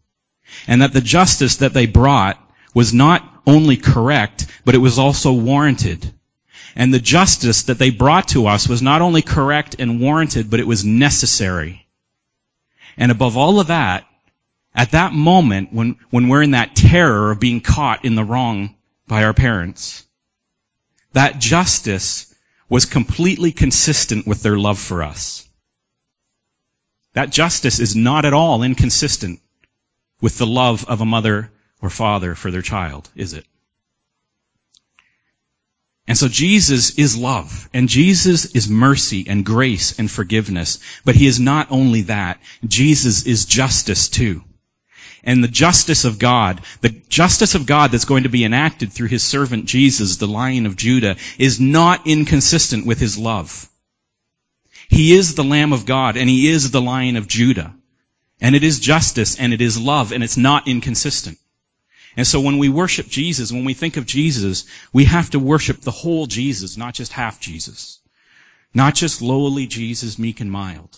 And 0.67 0.83
that 0.83 0.93
the 0.93 1.01
justice 1.01 1.57
that 1.57 1.73
they 1.73 1.87
brought 1.87 2.39
was 2.75 2.93
not 2.93 3.27
only 3.47 3.77
correct, 3.77 4.47
but 4.65 4.75
it 4.75 4.79
was 4.79 4.99
also 4.99 5.33
warranted. 5.33 6.13
And 6.77 6.93
the 6.93 7.01
justice 7.01 7.65
that 7.65 7.79
they 7.79 7.91
brought 7.91 8.29
to 8.29 8.47
us 8.47 8.69
was 8.69 8.83
not 8.83 9.03
only 9.03 9.23
correct 9.23 9.77
and 9.79 10.01
warranted, 10.01 10.51
but 10.51 10.61
it 10.61 10.67
was 10.67 10.85
necessary. 10.85 11.87
And 12.97 13.11
above 13.11 13.37
all 13.37 13.61
of 13.61 13.69
that, 13.69 14.07
at 14.75 14.93
that 14.93 15.13
moment 15.13 15.73
when, 15.73 15.97
when 16.11 16.29
we're 16.29 16.43
in 16.43 16.53
that 16.53 16.77
terror 16.77 17.31
of 17.31 17.41
being 17.41 17.61
caught 17.61 18.05
in 18.05 18.15
the 18.15 18.25
wrong 18.25 18.75
by 19.09 19.25
our 19.25 19.35
parents, 19.35 20.05
that 21.13 21.41
justice 21.41 22.33
was 22.69 22.85
completely 22.85 23.51
consistent 23.51 24.27
with 24.27 24.43
their 24.43 24.57
love 24.57 24.79
for 24.79 25.03
us. 25.03 25.47
That 27.15 27.31
justice 27.31 27.81
is 27.81 27.97
not 27.97 28.25
at 28.25 28.33
all 28.33 28.63
inconsistent 28.63 29.41
with 30.21 30.39
the 30.39 30.47
love 30.47 30.85
of 30.87 31.01
a 31.01 31.05
mother 31.07 31.51
or 31.83 31.91
father 31.91 32.37
for 32.37 32.51
their 32.51 32.63
child, 32.63 33.11
is 33.17 33.33
it? 33.33 33.45
And 36.07 36.17
so 36.17 36.29
Jesus 36.29 36.99
is 36.99 37.17
love, 37.17 37.69
and 37.73 37.89
Jesus 37.89 38.47
is 38.57 38.69
mercy 38.69 39.27
and 39.29 39.45
grace 39.45 39.99
and 39.99 40.11
forgiveness. 40.11 40.79
But 41.05 41.15
He 41.15 41.27
is 41.27 41.39
not 41.39 41.69
only 41.71 42.03
that, 42.03 42.41
Jesus 42.67 43.27
is 43.27 43.45
justice 43.45 44.09
too. 44.09 44.43
And 45.23 45.45
the 45.45 45.49
justice 45.49 46.05
of 46.05 46.19
God, 46.19 46.63
the 46.81 46.89
justice 47.09 47.55
of 47.55 47.67
God 47.67 47.91
that's 47.91 48.07
going 48.07 48.23
to 48.23 48.29
be 48.31 48.45
enacted 48.45 48.93
through 48.93 49.09
His 49.09 49.23
servant 49.23 49.67
Jesus, 49.67 50.17
the 50.17 50.27
Lion 50.27 50.67
of 50.67 50.77
Judah, 50.77 51.17
is 51.39 51.61
not 51.61 52.07
inconsistent 52.07 52.87
with 52.87 52.99
His 52.99 53.19
love. 53.19 53.69
He 54.89 55.13
is 55.13 55.35
the 55.35 55.45
Lamb 55.45 55.73
of 55.73 55.87
God, 55.87 56.17
and 56.17 56.29
He 56.29 56.49
is 56.49 56.71
the 56.71 56.81
Lion 56.81 57.17
of 57.17 57.29
Judah. 57.29 57.75
And 58.41 58.57
it 58.57 58.65
is 58.65 58.81
justice, 58.81 59.39
and 59.39 59.53
it 59.53 59.61
is 59.61 59.79
love, 59.79 60.13
and 60.13 60.25
it's 60.25 60.39
not 60.39 60.67
inconsistent. 60.67 61.39
And 62.17 62.27
so 62.27 62.41
when 62.41 62.59
we 62.59 62.69
worship 62.69 63.07
Jesus, 63.09 63.53
when 63.53 63.65
we 63.65 63.75
think 63.75 63.97
of 63.97 64.07
Jesus, 64.07 64.65
we 64.93 65.05
have 65.05 65.31
to 65.31 65.39
worship 65.39 65.81
the 65.81 65.91
whole 65.91 66.27
Jesus, 66.27 66.77
not 66.77 66.95
just 66.95 67.13
half 67.13 67.41
Jesus. 67.41 68.01
Not 68.75 68.95
just 68.95 69.23
lowly 69.23 69.67
Jesus, 69.67 70.19
meek 70.19 70.41
and 70.41 70.51
mild. 70.51 70.97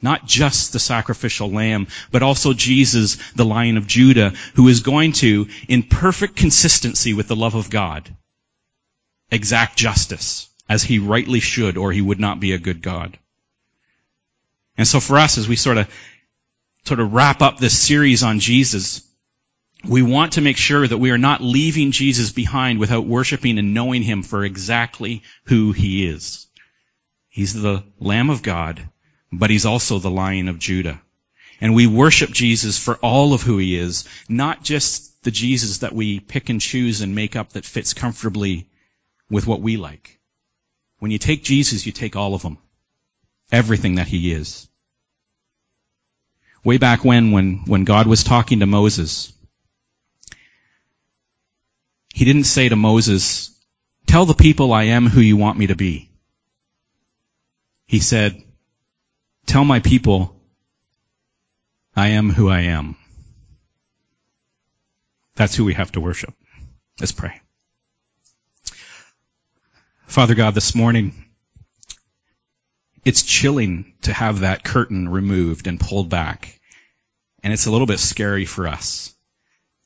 Not 0.00 0.26
just 0.26 0.72
the 0.72 0.78
sacrificial 0.78 1.50
lamb, 1.50 1.88
but 2.12 2.22
also 2.22 2.52
Jesus, 2.52 3.16
the 3.32 3.44
lion 3.44 3.76
of 3.76 3.88
Judah, 3.88 4.32
who 4.54 4.68
is 4.68 4.80
going 4.80 5.12
to, 5.14 5.48
in 5.66 5.82
perfect 5.82 6.36
consistency 6.36 7.14
with 7.14 7.26
the 7.26 7.36
love 7.36 7.56
of 7.56 7.68
God, 7.68 8.08
exact 9.30 9.76
justice, 9.76 10.48
as 10.68 10.84
he 10.84 11.00
rightly 11.00 11.40
should, 11.40 11.76
or 11.76 11.90
he 11.90 12.00
would 12.00 12.20
not 12.20 12.38
be 12.38 12.52
a 12.52 12.58
good 12.58 12.80
God. 12.80 13.18
And 14.76 14.86
so 14.86 15.00
for 15.00 15.18
us, 15.18 15.36
as 15.36 15.48
we 15.48 15.56
sort 15.56 15.78
of, 15.78 15.88
sort 16.84 17.00
of 17.00 17.12
wrap 17.12 17.42
up 17.42 17.58
this 17.58 17.76
series 17.76 18.22
on 18.22 18.38
Jesus, 18.38 19.02
we 19.84 20.02
want 20.02 20.34
to 20.34 20.40
make 20.40 20.56
sure 20.56 20.86
that 20.86 20.98
we 20.98 21.10
are 21.10 21.18
not 21.18 21.40
leaving 21.40 21.90
Jesus 21.90 22.30
behind 22.30 22.78
without 22.78 23.06
worshiping 23.06 23.58
and 23.58 23.74
knowing 23.74 24.02
Him 24.02 24.22
for 24.22 24.44
exactly 24.44 25.22
who 25.44 25.72
He 25.72 26.06
is. 26.06 26.46
He's 27.28 27.52
the 27.52 27.82
Lamb 27.98 28.30
of 28.30 28.42
God 28.42 28.88
but 29.32 29.50
he's 29.50 29.66
also 29.66 29.98
the 29.98 30.10
lion 30.10 30.48
of 30.48 30.58
Judah. 30.58 31.00
And 31.60 31.74
we 31.74 31.86
worship 31.86 32.30
Jesus 32.30 32.78
for 32.78 32.96
all 32.96 33.34
of 33.34 33.42
who 33.42 33.58
he 33.58 33.76
is, 33.76 34.04
not 34.28 34.62
just 34.62 35.22
the 35.22 35.30
Jesus 35.30 35.78
that 35.78 35.94
we 35.94 36.20
pick 36.20 36.48
and 36.48 36.60
choose 36.60 37.00
and 37.00 37.14
make 37.14 37.36
up 37.36 37.52
that 37.52 37.64
fits 37.64 37.94
comfortably 37.94 38.68
with 39.28 39.46
what 39.46 39.60
we 39.60 39.76
like. 39.76 40.18
When 41.00 41.10
you 41.10 41.18
take 41.18 41.42
Jesus, 41.42 41.86
you 41.86 41.92
take 41.92 42.16
all 42.16 42.34
of 42.34 42.42
him. 42.42 42.58
Everything 43.50 43.96
that 43.96 44.08
he 44.08 44.32
is. 44.32 44.68
Way 46.64 46.78
back 46.78 47.04
when, 47.04 47.32
when, 47.32 47.64
when 47.66 47.84
God 47.84 48.06
was 48.06 48.24
talking 48.24 48.60
to 48.60 48.66
Moses, 48.66 49.32
he 52.12 52.24
didn't 52.24 52.44
say 52.44 52.68
to 52.68 52.76
Moses, 52.76 53.50
tell 54.06 54.26
the 54.26 54.34
people 54.34 54.72
I 54.72 54.84
am 54.84 55.06
who 55.06 55.20
you 55.20 55.36
want 55.36 55.58
me 55.58 55.68
to 55.68 55.76
be. 55.76 56.10
He 57.86 58.00
said, 58.00 58.42
tell 59.48 59.64
my 59.64 59.80
people 59.80 60.36
I 61.96 62.08
am 62.08 62.30
who 62.30 62.48
I 62.48 62.60
am. 62.60 62.96
That's 65.34 65.56
who 65.56 65.64
we 65.64 65.74
have 65.74 65.90
to 65.92 66.00
worship. 66.00 66.34
Let's 67.00 67.12
pray. 67.12 67.40
Father 70.06 70.34
God, 70.34 70.54
this 70.54 70.74
morning, 70.74 71.24
it's 73.04 73.22
chilling 73.22 73.94
to 74.02 74.12
have 74.12 74.40
that 74.40 74.64
curtain 74.64 75.08
removed 75.08 75.66
and 75.66 75.80
pulled 75.80 76.10
back. 76.10 76.60
And 77.42 77.52
it's 77.52 77.66
a 77.66 77.70
little 77.70 77.86
bit 77.86 78.00
scary 78.00 78.44
for 78.44 78.68
us 78.68 79.14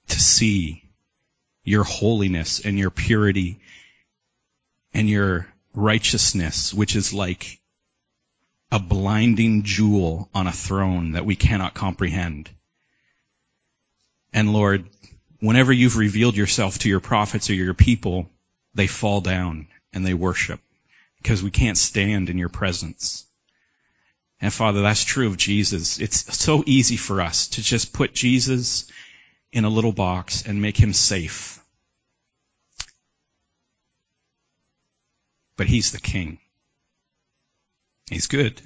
to 0.08 0.20
see 0.20 0.82
your 1.64 1.84
holiness 1.84 2.60
and 2.64 2.78
your 2.78 2.90
purity 2.90 3.60
and 4.92 5.08
your 5.08 5.46
righteousness, 5.74 6.74
which 6.74 6.96
is 6.96 7.14
like 7.14 7.61
a 8.72 8.78
blinding 8.78 9.64
jewel 9.64 10.30
on 10.34 10.46
a 10.46 10.52
throne 10.52 11.12
that 11.12 11.26
we 11.26 11.36
cannot 11.36 11.74
comprehend. 11.74 12.48
And 14.32 14.54
Lord, 14.54 14.88
whenever 15.40 15.74
you've 15.74 15.98
revealed 15.98 16.38
yourself 16.38 16.78
to 16.78 16.88
your 16.88 17.00
prophets 17.00 17.50
or 17.50 17.54
your 17.54 17.74
people, 17.74 18.30
they 18.74 18.86
fall 18.86 19.20
down 19.20 19.68
and 19.92 20.06
they 20.06 20.14
worship 20.14 20.58
because 21.18 21.42
we 21.42 21.50
can't 21.50 21.76
stand 21.76 22.30
in 22.30 22.38
your 22.38 22.48
presence. 22.48 23.26
And 24.40 24.50
Father, 24.50 24.80
that's 24.80 25.04
true 25.04 25.26
of 25.26 25.36
Jesus. 25.36 26.00
It's 26.00 26.34
so 26.34 26.64
easy 26.64 26.96
for 26.96 27.20
us 27.20 27.48
to 27.48 27.62
just 27.62 27.92
put 27.92 28.14
Jesus 28.14 28.90
in 29.52 29.66
a 29.66 29.68
little 29.68 29.92
box 29.92 30.44
and 30.46 30.62
make 30.62 30.78
him 30.78 30.94
safe. 30.94 31.62
But 35.58 35.66
he's 35.66 35.92
the 35.92 36.00
king. 36.00 36.38
He's 38.10 38.26
good, 38.26 38.60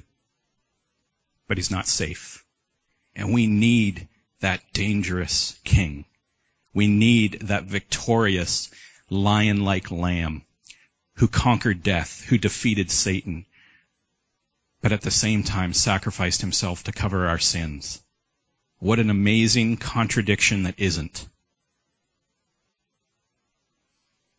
but 1.47 1.57
he's 1.57 1.71
not 1.71 1.87
safe. 1.87 2.45
And 3.15 3.33
we 3.33 3.47
need 3.47 4.09
that 4.41 4.61
dangerous 4.73 5.59
king. 5.65 6.05
We 6.75 6.87
need 6.87 7.41
that 7.43 7.65
victorious 7.65 8.71
lion-like 9.09 9.91
lamb 9.91 10.43
who 11.15 11.29
conquered 11.29 11.83
death, 11.83 12.23
who 12.29 12.37
defeated 12.37 12.91
Satan, 12.91 13.47
but 14.83 14.93
at 14.93 15.01
the 15.01 15.11
same 15.11 15.43
time 15.43 15.73
sacrificed 15.73 16.43
himself 16.43 16.85
to 16.85 16.93
cover 16.93 17.27
our 17.27 17.39
sins. 17.39 18.03
What 18.79 18.99
an 18.99 19.09
amazing 19.09 19.79
contradiction 19.79 20.65
that 20.65 20.79
isn't. 20.79 21.27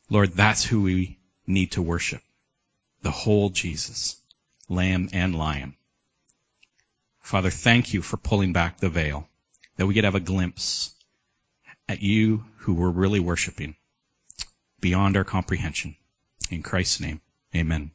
Lord, 0.10 0.34
that's 0.34 0.64
who 0.64 0.84
we 0.84 1.18
need 1.48 1.72
to 1.72 1.82
worship. 1.82 2.22
The 3.02 3.12
whole 3.12 3.50
Jesus 3.50 4.22
lamb 4.70 5.10
and 5.14 5.36
lion. 5.36 5.76
Father, 7.22 7.50
thank 7.50 7.94
you 7.94 8.02
for 8.02 8.18
pulling 8.18 8.54
back 8.54 8.78
the 8.78 8.90
veil, 8.90 9.28
that 9.76 9.86
we 9.86 9.94
could 9.94 10.06
have 10.06 10.16
a 10.16 10.20
glimpse 10.20 10.94
at 11.90 12.02
you 12.02 12.46
who 12.60 12.74
we're 12.74 12.90
really 12.90 13.20
worshiping 13.20 13.76
beyond 14.80 15.18
our 15.18 15.24
comprehension. 15.24 15.96
In 16.50 16.64
Christ's 16.64 17.02
name, 17.02 17.22
amen. 17.56 17.92